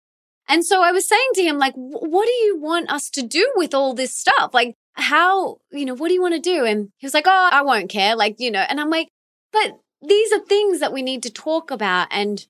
[0.49, 3.49] And so I was saying to him, like, what do you want us to do
[3.55, 4.53] with all this stuff?
[4.53, 6.65] Like, how, you know, what do you want to do?
[6.65, 8.17] And he was like, oh, I won't care.
[8.17, 9.07] Like, you know, and I'm like,
[9.53, 12.09] but these are things that we need to talk about.
[12.11, 12.45] And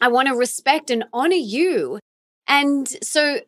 [0.00, 2.00] I want to respect and honor you.
[2.48, 3.40] And so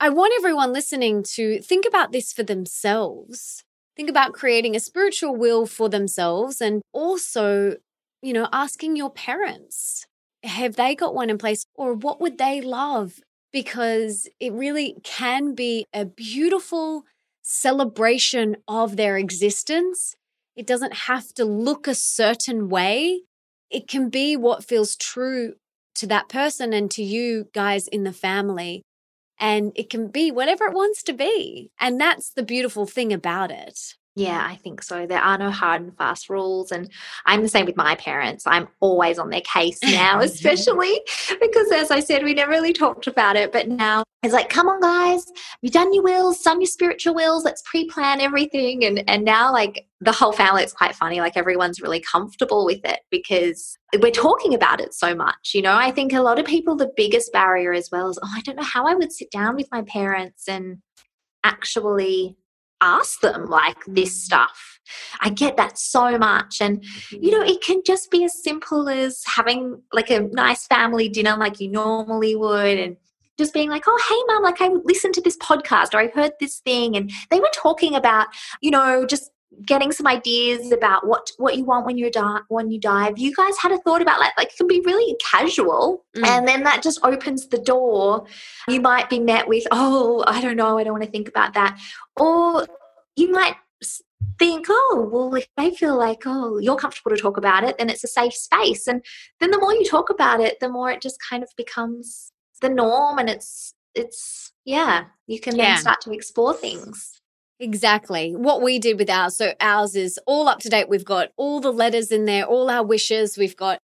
[0.00, 3.62] I want everyone listening to think about this for themselves.
[3.96, 7.76] Think about creating a spiritual will for themselves and also,
[8.20, 10.06] you know, asking your parents
[10.42, 13.20] have they got one in place or what would they love?
[13.52, 17.04] Because it really can be a beautiful
[17.42, 20.16] celebration of their existence.
[20.56, 23.22] It doesn't have to look a certain way.
[23.70, 25.54] It can be what feels true
[25.94, 28.82] to that person and to you guys in the family.
[29.38, 31.70] And it can be whatever it wants to be.
[31.80, 33.94] And that's the beautiful thing about it.
[34.16, 35.06] Yeah, I think so.
[35.06, 36.70] There are no hard and fast rules.
[36.70, 36.88] And
[37.26, 38.44] I'm the same with my parents.
[38.46, 41.00] I'm always on their case now, especially
[41.40, 43.50] because, as I said, we never really talked about it.
[43.50, 47.14] But now it's like, come on, guys, have you done your wills, some your spiritual
[47.14, 47.44] wills?
[47.44, 48.84] Let's pre plan everything.
[48.84, 51.18] And, and now, like, the whole family, it's quite funny.
[51.18, 55.54] Like, everyone's really comfortable with it because we're talking about it so much.
[55.54, 58.32] You know, I think a lot of people, the biggest barrier as well is, oh,
[58.32, 60.78] I don't know how I would sit down with my parents and
[61.42, 62.36] actually
[62.80, 64.80] ask them like this stuff.
[65.20, 66.60] I get that so much.
[66.60, 67.50] And, you know, mm-hmm.
[67.50, 71.70] it can just be as simple as having like a nice family dinner like you
[71.70, 72.96] normally would and
[73.38, 76.32] just being like, oh, hey, mum, like I listened to this podcast or I heard
[76.38, 76.96] this thing.
[76.96, 78.28] And they were talking about,
[78.60, 79.30] you know, just
[79.64, 83.18] getting some ideas about what what you want when you die when you die if
[83.18, 86.04] you guys had a thought about that like it can be really casual.
[86.16, 86.26] Mm.
[86.26, 88.26] and then that just opens the door.
[88.68, 91.54] You might be met with oh i don't know i don't want to think about
[91.54, 91.78] that.
[92.16, 92.66] Or
[93.16, 93.56] you might
[94.38, 97.90] think oh well if they feel like oh you're comfortable to talk about it then
[97.90, 98.86] it's a safe space.
[98.86, 99.04] And
[99.40, 102.68] then the more you talk about it the more it just kind of becomes the
[102.68, 105.74] norm and it's it's yeah you can yeah.
[105.74, 107.20] then start to explore things
[107.64, 108.36] Exactly.
[108.36, 109.38] What we did with ours.
[109.38, 110.86] So ours is all up to date.
[110.86, 113.38] We've got all the letters in there, all our wishes.
[113.38, 113.78] We've got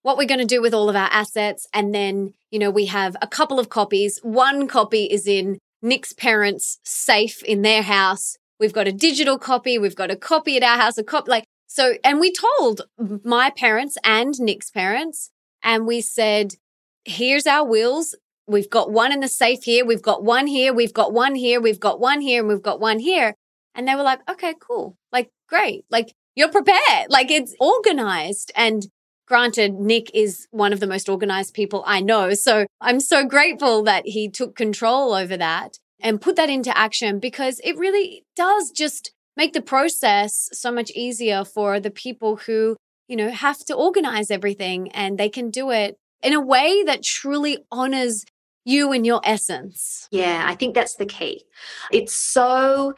[0.00, 1.66] what we're going to do with all of our assets.
[1.74, 4.18] And then, you know, we have a couple of copies.
[4.22, 8.38] One copy is in Nick's parents' safe in their house.
[8.58, 9.76] We've got a digital copy.
[9.76, 12.86] We've got a copy at our house, a copy like, so, and we told
[13.22, 15.30] my parents and Nick's parents,
[15.62, 16.54] and we said,
[17.04, 18.14] here's our wills
[18.46, 21.60] we've got one in the safe here, we've got one here, we've got one here,
[21.60, 23.34] we've got one here, and we've got one here.
[23.74, 24.96] And they were like, okay, cool.
[25.12, 25.84] Like, great.
[25.90, 27.10] Like, you're prepared.
[27.10, 28.52] Like, it's organized.
[28.56, 28.86] And
[29.26, 32.34] granted, Nick is one of the most organized people I know.
[32.34, 37.18] So I'm so grateful that he took control over that and put that into action
[37.18, 42.76] because it really does just make the process so much easier for the people who,
[43.08, 47.02] you know, have to organize everything and they can do it in a way that
[47.02, 48.24] truly honors
[48.66, 50.08] you and your essence.
[50.10, 51.44] Yeah, I think that's the key.
[51.92, 52.94] It's so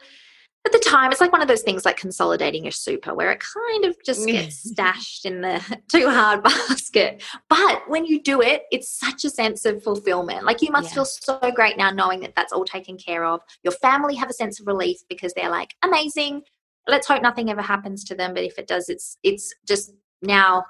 [0.65, 3.39] at the time it's like one of those things like consolidating your super where it
[3.39, 8.63] kind of just gets stashed in the too hard basket but when you do it
[8.69, 10.95] it's such a sense of fulfillment like you must yeah.
[10.95, 14.33] feel so great now knowing that that's all taken care of your family have a
[14.33, 16.41] sense of relief because they're like amazing
[16.89, 20.65] let's hope nothing ever happens to them but if it does it's it's just now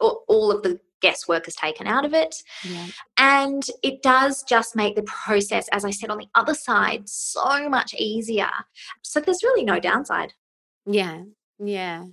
[0.00, 2.42] all of the guesswork is taken out of it.
[2.64, 2.86] Yeah.
[3.18, 7.68] And it does just make the process, as I said, on the other side, so
[7.68, 8.50] much easier.
[9.02, 10.34] So there's really no downside.
[10.86, 11.22] Yeah.
[11.58, 12.04] Yeah.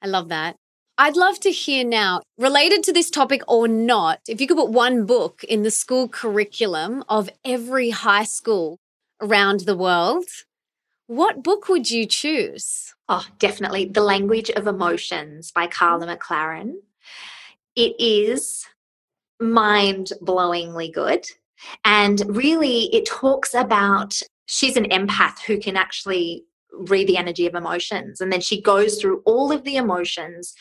[0.00, 0.56] I love that.
[0.98, 4.70] I'd love to hear now, related to this topic or not, if you could put
[4.70, 8.78] one book in the school curriculum of every high school
[9.20, 10.26] around the world,
[11.06, 12.94] what book would you choose?
[13.08, 16.16] Oh, definitely The Language of Emotions by Karla mm.
[16.16, 16.74] McLaren
[17.76, 18.64] it is
[19.40, 21.26] mind blowingly good.
[21.84, 27.54] And really, it talks about she's an empath who can actually read the energy of
[27.54, 28.20] emotions.
[28.20, 30.54] And then she goes through all of the emotions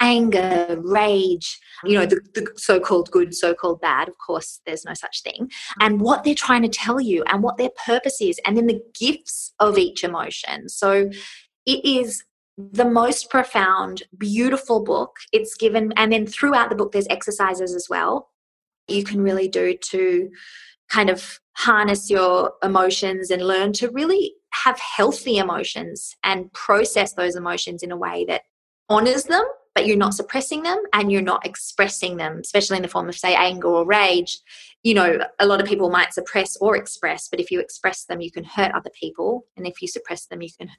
[0.00, 4.08] anger, rage, you know, the, the so called good, so called bad.
[4.08, 5.50] Of course, there's no such thing.
[5.80, 8.82] And what they're trying to tell you and what their purpose is, and then the
[8.98, 10.68] gifts of each emotion.
[10.68, 11.10] So
[11.64, 12.22] it is
[12.56, 15.16] the most profound, beautiful book.
[15.32, 18.30] It's given, and then throughout the book, there's exercises as well
[18.88, 20.30] you can really do to
[20.88, 24.34] kind of harness your emotions and learn to really
[24.64, 28.42] have healthy emotions and process those emotions in a way that
[28.88, 29.44] honors them
[29.76, 33.14] but you're not suppressing them and you're not expressing them, especially in the form of,
[33.14, 34.38] say, anger or rage.
[34.86, 38.20] You know, a lot of people might suppress or express, but if you express them,
[38.20, 40.70] you can hurt other people, and if you suppress them, you can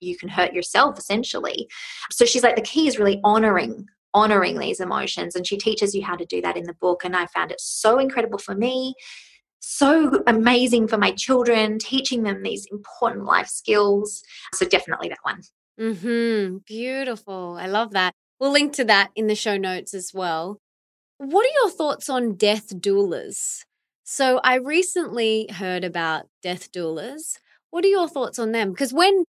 [0.00, 1.68] you can hurt yourself essentially.
[2.10, 6.02] So she's like, the key is really honoring honoring these emotions, and she teaches you
[6.02, 7.04] how to do that in the book.
[7.04, 8.94] And I found it so incredible for me
[9.64, 14.22] so amazing for my children, teaching them these important life skills.
[14.54, 15.42] So definitely that one.
[15.78, 16.64] Mhm.
[16.66, 17.56] Beautiful.
[17.60, 18.12] I love that.
[18.40, 20.58] We'll link to that in the show notes as well.
[21.24, 23.60] What are your thoughts on death doulas?
[24.02, 27.38] So, I recently heard about death doulas.
[27.70, 28.72] What are your thoughts on them?
[28.72, 29.22] Because when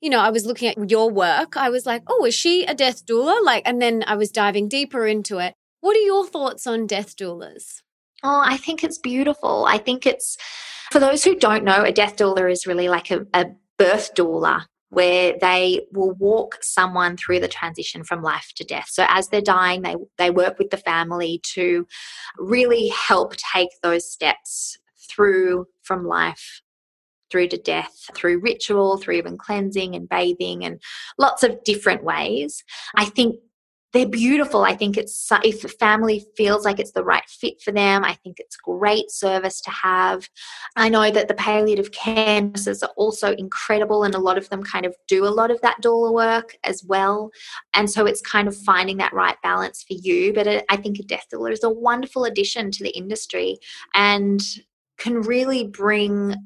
[0.00, 2.74] you know, I was looking at your work, I was like, oh, is she a
[2.74, 3.44] death doula?
[3.44, 5.54] Like, and then I was diving deeper into it.
[5.80, 7.82] What are your thoughts on death doulas?
[8.22, 9.66] Oh, I think it's beautiful.
[9.66, 10.36] I think it's,
[10.92, 13.46] for those who don't know, a death doula is really like a, a
[13.76, 18.88] birth doula where they will walk someone through the transition from life to death.
[18.88, 21.86] So as they're dying, they they work with the family to
[22.38, 24.78] really help take those steps
[25.08, 26.60] through from life
[27.30, 30.80] through to death through ritual through even cleansing and bathing and
[31.18, 32.64] lots of different ways
[32.96, 33.36] i think
[33.92, 34.62] they're beautiful.
[34.62, 38.14] I think it's if a family feels like it's the right fit for them, I
[38.14, 40.28] think it's great service to have.
[40.76, 44.62] I know that the palliative care nurses are also incredible, and a lot of them
[44.62, 47.30] kind of do a lot of that doula work as well.
[47.74, 50.32] And so it's kind of finding that right balance for you.
[50.32, 53.58] But I think a death doula is a wonderful addition to the industry
[53.94, 54.40] and
[54.98, 56.36] can really bring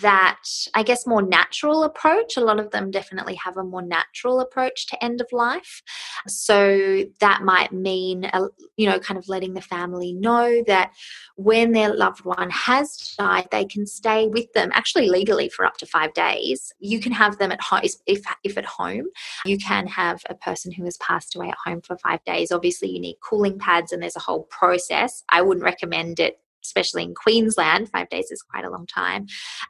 [0.00, 0.42] that
[0.74, 2.36] I guess more natural approach.
[2.36, 5.82] A lot of them definitely have a more natural approach to end of life.
[6.26, 10.92] So that might mean, uh, you know, kind of letting the family know that
[11.36, 15.76] when their loved one has died, they can stay with them actually legally for up
[15.78, 16.72] to five days.
[16.78, 19.06] You can have them at home, if, if at home,
[19.44, 22.52] you can have a person who has passed away at home for five days.
[22.52, 25.22] Obviously, you need cooling pads and there's a whole process.
[25.30, 29.26] I wouldn't recommend it especially in Queensland, five days is quite a long time.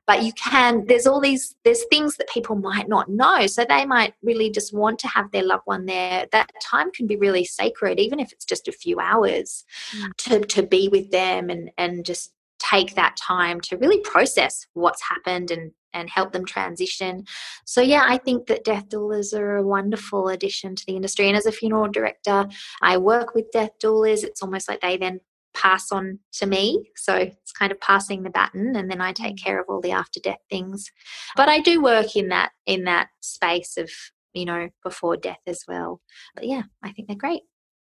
[0.06, 3.46] But you can, there's all these, there's things that people might not know.
[3.46, 6.26] So they might really just want to have their loved one there.
[6.32, 9.64] That time can be really sacred, even if it's just a few hours
[9.96, 10.14] mm.
[10.18, 15.02] to, to be with them and, and just take that time to really process what's
[15.02, 17.24] happened and and help them transition.
[17.64, 21.26] So yeah, I think that death doulas are a wonderful addition to the industry.
[21.26, 22.46] And as a funeral director,
[22.82, 24.22] I work with death doulas.
[24.22, 25.20] It's almost like they then
[25.56, 26.90] pass on to me.
[26.96, 29.42] So it's kind of passing the baton and then I take mm.
[29.42, 30.90] care of all the after death things.
[31.36, 33.90] But I do work in that in that space of,
[34.34, 36.00] you know, before death as well.
[36.34, 37.42] But yeah, I think they're great.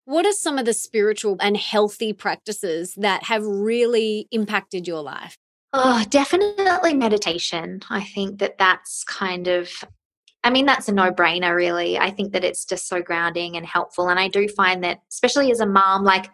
[0.06, 5.36] What are some of the spiritual and healthy practices that have really impacted your life?
[5.74, 7.82] Oh, definitely meditation.
[7.90, 9.72] I think that that's kind of
[10.46, 11.98] I mean, that's a no brainer, really.
[11.98, 14.10] I think that it's just so grounding and helpful.
[14.10, 16.30] And I do find that, especially as a mom, like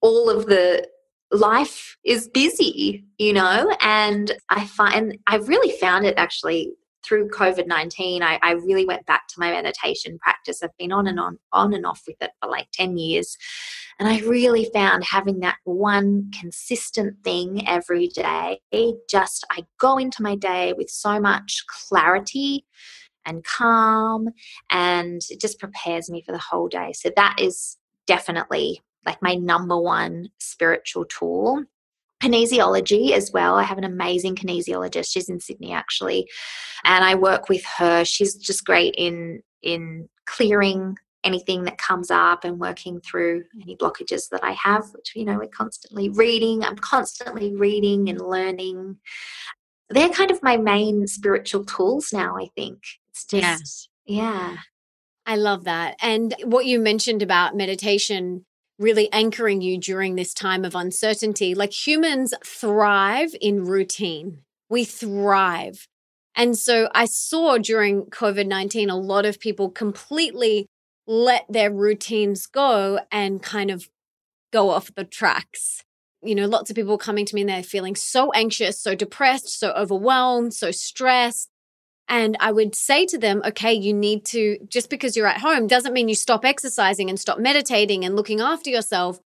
[0.00, 0.88] all of the
[1.30, 6.72] life is busy, you know, and I find I've really found it actually
[7.04, 8.22] through COVID 19.
[8.22, 10.62] I, I, really went back to my meditation practice.
[10.62, 13.36] I've been on and on, on and off with it for like 10 years.
[13.98, 18.60] And I really found having that one consistent thing every day,
[19.08, 22.64] just I go into my day with so much clarity
[23.26, 24.28] and calm,
[24.70, 26.92] and it just prepares me for the whole day.
[26.92, 27.76] So that is
[28.06, 31.64] definitely like my number one spiritual tool.
[32.22, 33.54] Kinesiology as well.
[33.54, 35.12] I have an amazing kinesiologist.
[35.12, 36.28] She's in Sydney actually,
[36.84, 38.04] and I work with her.
[38.04, 44.28] She's just great in in clearing anything that comes up and working through any blockages
[44.30, 46.64] that I have, which you know we're constantly reading.
[46.64, 48.96] I'm constantly reading and learning.
[49.88, 52.36] They're kind of my main spiritual tools now.
[52.36, 52.78] I think
[53.10, 54.50] it's just yeah.
[54.50, 54.56] yeah.
[55.24, 55.96] I love that.
[56.00, 58.46] And what you mentioned about meditation
[58.78, 61.54] really anchoring you during this time of uncertainty.
[61.54, 65.88] Like humans thrive in routine, we thrive.
[66.34, 70.66] And so I saw during COVID 19 a lot of people completely
[71.06, 73.88] let their routines go and kind of
[74.52, 75.82] go off the tracks.
[76.22, 79.58] You know, lots of people coming to me and they're feeling so anxious, so depressed,
[79.58, 81.48] so overwhelmed, so stressed.
[82.08, 85.66] And I would say to them, okay, you need to, just because you're at home
[85.66, 89.20] doesn't mean you stop exercising and stop meditating and looking after yourself.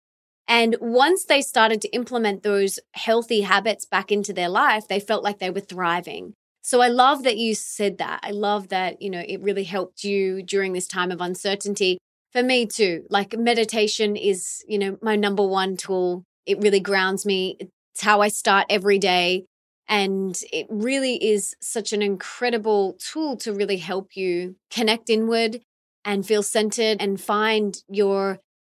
[0.49, 5.22] And once they started to implement those healthy habits back into their life, they felt
[5.22, 6.35] like they were thriving.
[6.62, 8.20] So I love that you said that.
[8.22, 11.99] I love that, you know, it really helped you during this time of uncertainty.
[12.33, 16.24] For me too, like meditation is, you know, my number one tool.
[16.47, 17.57] It really grounds me.
[17.61, 19.45] It's how I start every day.
[19.89, 25.61] And it really is such an incredible tool to really help you connect inward
[26.05, 28.39] and feel centered and find your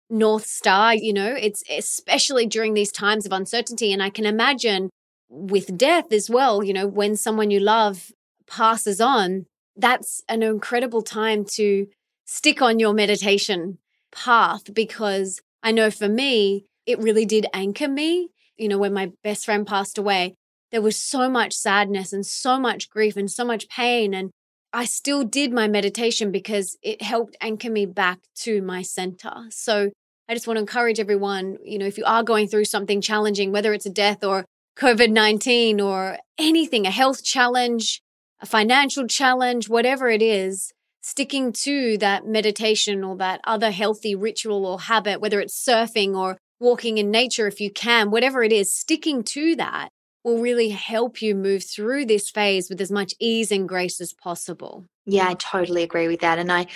[0.10, 0.95] North Star.
[0.95, 3.93] You know, it's especially during these times of uncertainty.
[3.93, 4.89] And I can imagine
[5.30, 8.12] with death as well, you know, when someone you love
[8.47, 9.45] passes on,
[9.76, 11.88] that's an incredible time to
[12.26, 13.80] stick on your meditation
[14.12, 18.30] path because I know for me, it really did anchor me.
[18.58, 20.36] You know, when my best friend passed away,
[20.74, 24.15] there was so much sadness and so much grief and so much pain.
[24.15, 24.32] And
[24.74, 29.45] I still did my meditation because it helped anchor me back to my center.
[29.51, 29.91] So
[30.28, 33.51] I just want to encourage everyone, you know, if you are going through something challenging,
[33.51, 34.45] whether it's a death or
[34.76, 38.01] COVID 19 or anything, a health challenge,
[38.41, 44.65] a financial challenge, whatever it is, sticking to that meditation or that other healthy ritual
[44.65, 48.74] or habit, whether it's surfing or walking in nature, if you can, whatever it is,
[48.74, 49.89] sticking to that
[50.24, 54.13] will really help you move through this phase with as much ease and grace as
[54.13, 54.86] possible.
[55.05, 56.39] Yeah, I totally agree with that.
[56.39, 56.67] And I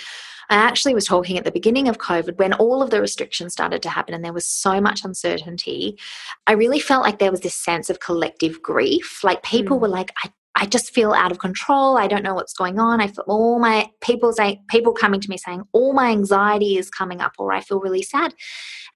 [0.50, 3.82] I actually was talking at the beginning of COVID when all of the restrictions started
[3.82, 5.98] to happen and there was so much uncertainty.
[6.46, 9.22] I really felt like there was this sense of collective grief.
[9.22, 9.82] Like people mm.
[9.82, 10.30] were like, I
[10.60, 11.96] I just feel out of control.
[11.96, 13.00] I don't know what's going on.
[13.00, 16.90] I feel all my people say people coming to me saying all my anxiety is
[16.90, 18.34] coming up or I feel really sad.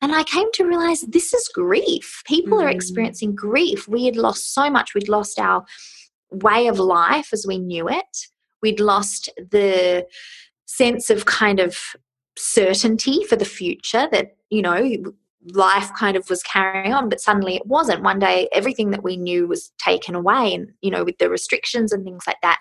[0.00, 2.22] And I came to realize this is grief.
[2.26, 2.64] People mm.
[2.64, 3.86] are experiencing grief.
[3.86, 4.92] We had lost so much.
[4.92, 5.64] We'd lost our
[6.32, 8.26] way of life as we knew it.
[8.60, 10.06] We'd lost the
[10.66, 11.78] sense of kind of
[12.36, 14.96] certainty for the future that, you know,
[15.52, 18.02] life kind of was carrying on, but suddenly it wasn't.
[18.02, 21.92] One day, everything that we knew was taken away, and you know, with the restrictions
[21.92, 22.60] and things like that.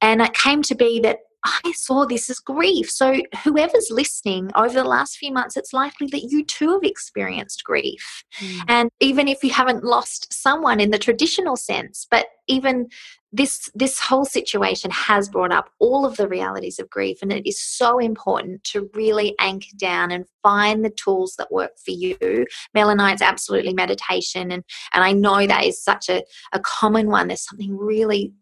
[0.00, 1.18] And it came to be that
[1.64, 2.90] I saw this as grief.
[2.90, 7.64] So, whoever's listening over the last few months, it's likely that you too have experienced
[7.64, 8.24] grief.
[8.40, 8.62] Mm.
[8.68, 12.88] And even if you haven't lost someone in the traditional sense, but even
[13.36, 17.46] this this whole situation has brought up all of the realities of grief and it
[17.46, 22.46] is so important to really anchor down and find the tools that work for you.
[22.72, 26.22] Melanite's absolutely meditation and and i know that is such a,
[26.52, 27.28] a common one.
[27.28, 28.32] There's something really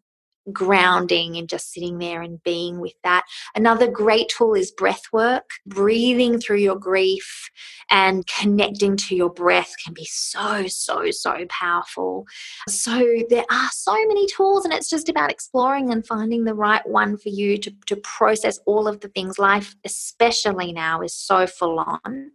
[0.53, 3.25] grounding and just sitting there and being with that.
[3.55, 5.51] Another great tool is breath work.
[5.67, 7.51] Breathing through your grief
[7.91, 12.27] and connecting to your breath can be so, so, so powerful.
[12.69, 16.87] So there are so many tools, and it's just about exploring and finding the right
[16.87, 19.39] one for you to, to process all of the things.
[19.39, 22.31] Life, especially now, is so full on.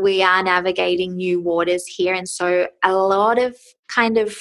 [0.00, 3.56] We are navigating new waters here, and so a lot of
[3.88, 4.36] kind of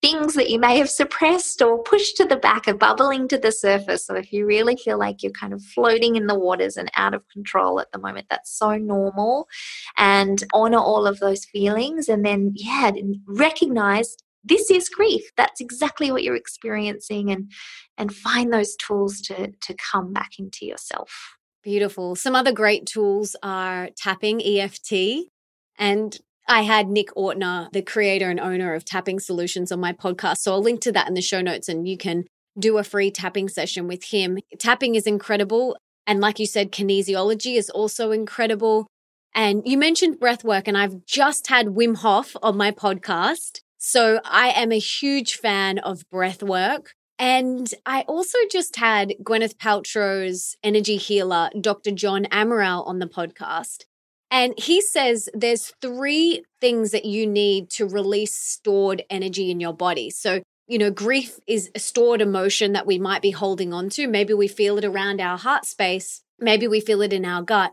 [0.00, 3.50] things that you may have suppressed or pushed to the back are bubbling to the
[3.50, 4.06] surface.
[4.06, 7.14] So if you really feel like you're kind of floating in the waters and out
[7.14, 9.48] of control at the moment, that's so normal.
[9.96, 12.92] And honor all of those feelings and then, yeah,
[13.26, 15.30] recognize this is grief.
[15.36, 17.50] That's exactly what you're experiencing and
[17.96, 21.36] and find those tools to to come back into yourself.
[21.62, 22.14] Beautiful.
[22.14, 25.26] Some other great tools are tapping EFT
[25.76, 26.18] and
[26.48, 30.38] I had Nick Ortner, the creator and owner of Tapping Solutions, on my podcast.
[30.38, 32.24] So I'll link to that in the show notes and you can
[32.58, 34.38] do a free tapping session with him.
[34.58, 35.76] Tapping is incredible.
[36.06, 38.86] And like you said, kinesiology is also incredible.
[39.34, 43.60] And you mentioned breath work, and I've just had Wim Hof on my podcast.
[43.76, 46.94] So I am a huge fan of breath work.
[47.18, 51.90] And I also just had Gwyneth Paltrow's energy healer, Dr.
[51.90, 53.84] John Amaral, on the podcast.
[54.30, 59.72] And he says there's three things that you need to release stored energy in your
[59.72, 60.10] body.
[60.10, 64.06] So, you know, grief is a stored emotion that we might be holding on to.
[64.06, 66.22] Maybe we feel it around our heart space.
[66.38, 67.72] Maybe we feel it in our gut.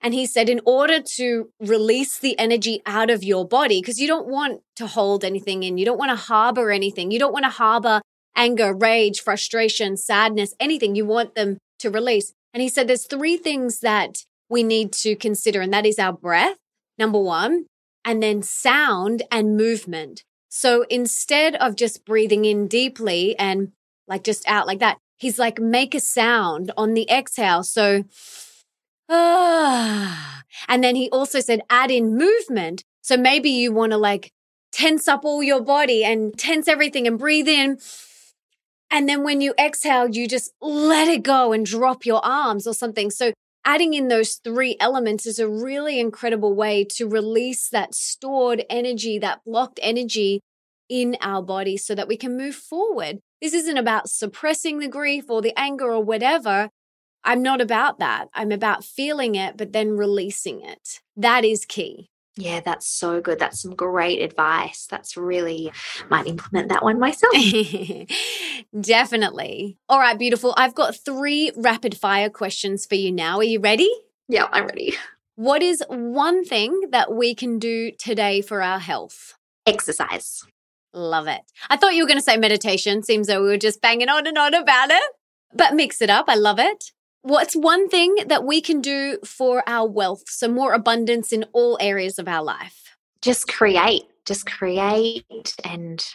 [0.00, 4.06] And he said, in order to release the energy out of your body, because you
[4.06, 7.44] don't want to hold anything in, you don't want to harbor anything, you don't want
[7.44, 8.00] to harbor
[8.36, 10.94] anger, rage, frustration, sadness, anything.
[10.94, 12.32] You want them to release.
[12.52, 14.18] And he said, there's three things that
[14.48, 16.56] we need to consider, and that is our breath,
[16.98, 17.66] number one,
[18.04, 20.22] and then sound and movement.
[20.48, 23.72] So instead of just breathing in deeply and
[24.08, 27.62] like just out like that, he's like, make a sound on the exhale.
[27.62, 28.04] So,
[29.08, 30.32] ah.
[30.68, 32.82] And then he also said, add in movement.
[33.02, 34.32] So maybe you want to like
[34.72, 37.78] tense up all your body and tense everything and breathe in.
[38.90, 42.72] And then when you exhale, you just let it go and drop your arms or
[42.72, 43.10] something.
[43.10, 43.32] So
[43.66, 49.18] adding in those three elements is a really incredible way to release that stored energy,
[49.18, 50.40] that blocked energy
[50.88, 53.18] in our body so that we can move forward.
[53.42, 56.70] This isn't about suppressing the grief or the anger or whatever.
[57.24, 58.28] I'm not about that.
[58.32, 61.00] I'm about feeling it, but then releasing it.
[61.16, 62.08] That is key.
[62.38, 63.38] Yeah, that's so good.
[63.38, 64.86] That's some great advice.
[64.90, 65.72] That's really
[66.10, 67.32] might implement that one myself.
[68.78, 69.78] Definitely.
[69.88, 70.54] All right, beautiful.
[70.56, 73.38] I've got 3 rapid fire questions for you now.
[73.38, 73.90] Are you ready?
[74.28, 74.94] Yeah, I'm ready.
[75.36, 79.34] What is one thing that we can do today for our health?
[79.66, 80.42] Exercise.
[80.92, 81.42] Love it.
[81.68, 83.02] I thought you were going to say meditation.
[83.02, 85.02] Seems though we were just banging on and on about it.
[85.54, 86.26] But mix it up.
[86.28, 86.92] I love it.
[87.26, 90.22] What's one thing that we can do for our wealth?
[90.28, 92.96] So, more abundance in all areas of our life.
[93.20, 96.06] Just create, just create and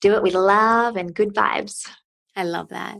[0.00, 1.88] do it with love and good vibes.
[2.34, 2.96] I love that.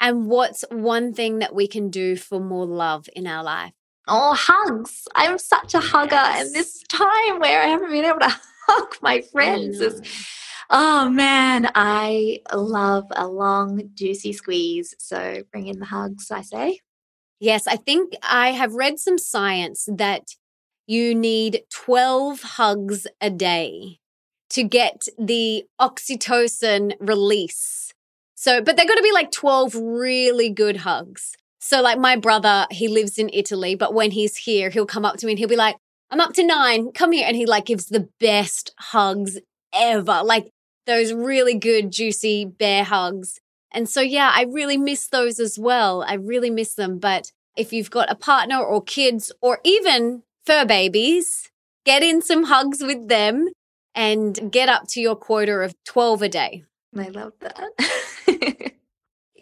[0.00, 3.74] And what's one thing that we can do for more love in our life?
[4.08, 5.06] Oh, hugs.
[5.14, 6.14] I'm such a hugger.
[6.14, 6.46] Yes.
[6.46, 8.34] And this time where I haven't been able to
[8.68, 10.00] hug my friends is
[10.70, 14.94] Oh man, I love a long, juicy squeeze.
[14.98, 16.80] So bring in the hugs, I say.
[17.42, 20.36] Yes, I think I have read some science that
[20.86, 23.98] you need 12 hugs a day
[24.50, 27.92] to get the oxytocin release.
[28.36, 31.32] So, but they're going to be like 12 really good hugs.
[31.58, 35.16] So, like my brother, he lives in Italy, but when he's here, he'll come up
[35.16, 35.74] to me and he'll be like,
[36.12, 37.26] I'm up to nine, come here.
[37.26, 39.40] And he like gives the best hugs
[39.74, 40.22] ever.
[40.22, 40.48] Like
[40.86, 43.40] those really good, juicy bear hugs.
[43.72, 46.04] And so, yeah, I really miss those as well.
[46.06, 46.98] I really miss them.
[46.98, 51.50] But if you've got a partner or kids or even fur babies,
[51.84, 53.48] get in some hugs with them
[53.94, 56.64] and get up to your quota of 12 a day.
[56.96, 58.72] I love that.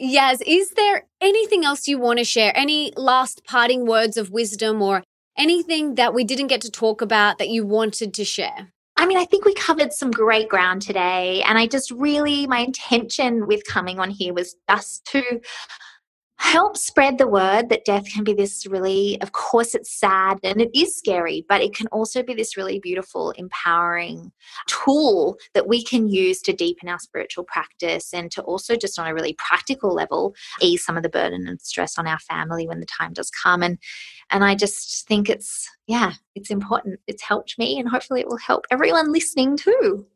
[0.01, 2.57] Yaz, is there anything else you want to share?
[2.57, 5.03] Any last parting words of wisdom or
[5.37, 8.73] anything that we didn't get to talk about that you wanted to share?
[9.01, 11.43] I mean, I think we covered some great ground today.
[11.47, 15.41] And I just really, my intention with coming on here was just to
[16.41, 20.59] help spread the word that death can be this really, of course, it's sad and
[20.59, 24.33] it is scary, but it can also be this really beautiful, empowering
[24.67, 29.07] tool that we can use to deepen our spiritual practice and to also, just on
[29.07, 32.81] a really practical level, ease some of the burden and stress on our family when
[32.81, 33.63] the time does come.
[33.63, 33.79] And
[34.31, 37.01] and I just think it's, yeah, it's important.
[37.07, 40.07] It's helped me, and hopefully, it will help everyone listening too.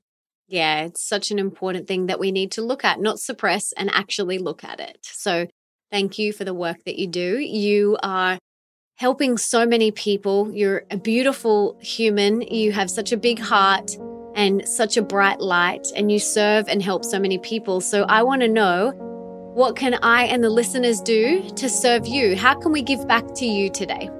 [0.48, 3.90] Yeah, it's such an important thing that we need to look at, not suppress and
[3.90, 4.98] actually look at it.
[5.02, 5.46] So,
[5.94, 7.38] Thank you for the work that you do.
[7.38, 8.36] You are
[8.96, 10.50] helping so many people.
[10.52, 12.40] You're a beautiful human.
[12.40, 13.96] You have such a big heart
[14.34, 17.80] and such a bright light, and you serve and help so many people.
[17.80, 18.90] So I want to know
[19.54, 22.34] what can I and the listeners do to serve you?
[22.34, 24.10] How can we give back to you today?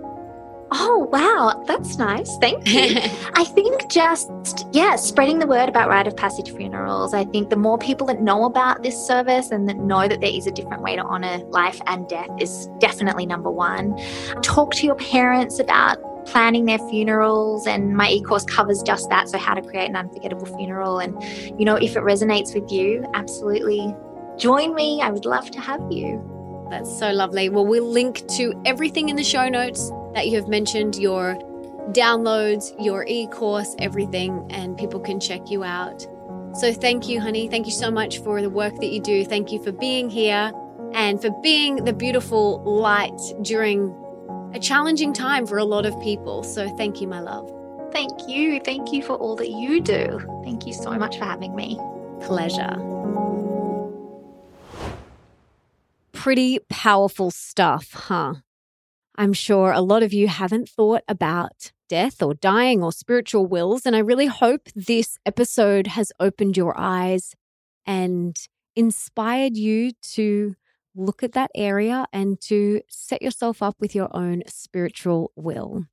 [0.76, 1.62] Oh, wow.
[1.68, 2.36] That's nice.
[2.38, 3.00] Thank you.
[3.34, 7.14] I think just, yeah, spreading the word about rite of passage funerals.
[7.14, 10.32] I think the more people that know about this service and that know that there
[10.32, 13.96] is a different way to honor life and death is definitely number one.
[14.42, 19.38] Talk to your parents about planning their funerals and my e-course covers just that so
[19.38, 21.22] how to create an unforgettable funeral and
[21.60, 23.94] you know if it resonates with you absolutely
[24.38, 26.18] join me i would love to have you
[26.70, 30.48] that's so lovely well we'll link to everything in the show notes that you have
[30.48, 31.36] mentioned, your
[31.90, 36.06] downloads, your e course, everything, and people can check you out.
[36.54, 37.48] So thank you, honey.
[37.48, 39.24] Thank you so much for the work that you do.
[39.24, 40.52] Thank you for being here
[40.92, 43.92] and for being the beautiful light during
[44.54, 46.44] a challenging time for a lot of people.
[46.44, 47.52] So thank you, my love.
[47.92, 48.60] Thank you.
[48.60, 50.20] Thank you for all that you do.
[50.44, 51.78] Thank you so much for having me.
[52.20, 52.76] Pleasure.
[56.12, 58.34] Pretty powerful stuff, huh?
[59.16, 63.86] I'm sure a lot of you haven't thought about death or dying or spiritual wills.
[63.86, 67.34] And I really hope this episode has opened your eyes
[67.86, 68.36] and
[68.74, 70.56] inspired you to
[70.96, 75.84] look at that area and to set yourself up with your own spiritual will.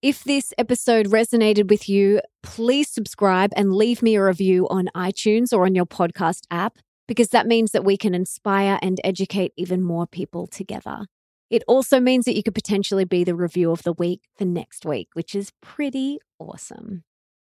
[0.00, 5.52] If this episode resonated with you, please subscribe and leave me a review on iTunes
[5.52, 9.82] or on your podcast app, because that means that we can inspire and educate even
[9.82, 11.06] more people together.
[11.52, 14.86] It also means that you could potentially be the review of the week for next
[14.86, 17.04] week, which is pretty awesome.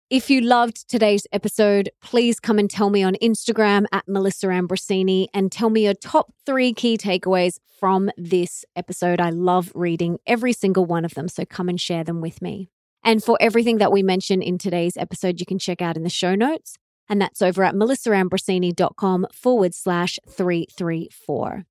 [0.08, 5.26] If you loved today's episode, please come and tell me on Instagram at Melissa Ambrosini
[5.34, 9.20] and tell me your top three key takeaways from this episode.
[9.20, 12.70] I love reading every single one of them, so come and share them with me.
[13.04, 16.08] And for everything that we mentioned in today's episode, you can check out in the
[16.08, 21.66] show notes, and that's over at melissaambrosini.com forward slash 334.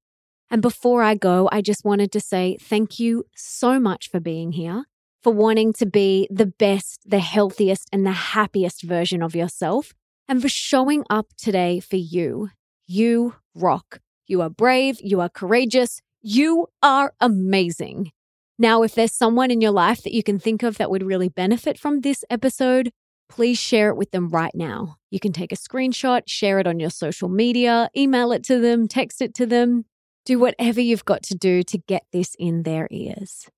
[0.52, 4.52] And before I go, I just wanted to say thank you so much for being
[4.54, 4.86] here,
[5.22, 9.94] for wanting to be the best, the healthiest, and the happiest version of yourself,
[10.28, 12.50] and for showing up today for you.
[12.88, 14.00] You rock.
[14.26, 15.00] You are brave.
[15.02, 16.02] You are courageous.
[16.22, 18.12] You are amazing.
[18.58, 21.30] Now, if there's someone in your life that you can think of that would really
[21.30, 22.92] benefit from this episode,
[23.30, 24.98] please share it with them right now.
[25.12, 28.88] You can take a screenshot, share it on your social media, email it to them,
[28.88, 29.86] text it to them.
[30.30, 33.50] Do whatever you've got to do to get this in their ears.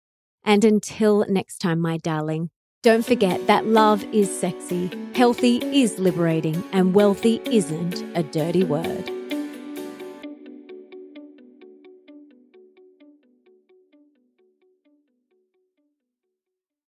[0.46, 2.50] And until next time, my darling,
[2.82, 9.21] don't forget that love is sexy, healthy is liberating, and wealthy isn't a dirty word.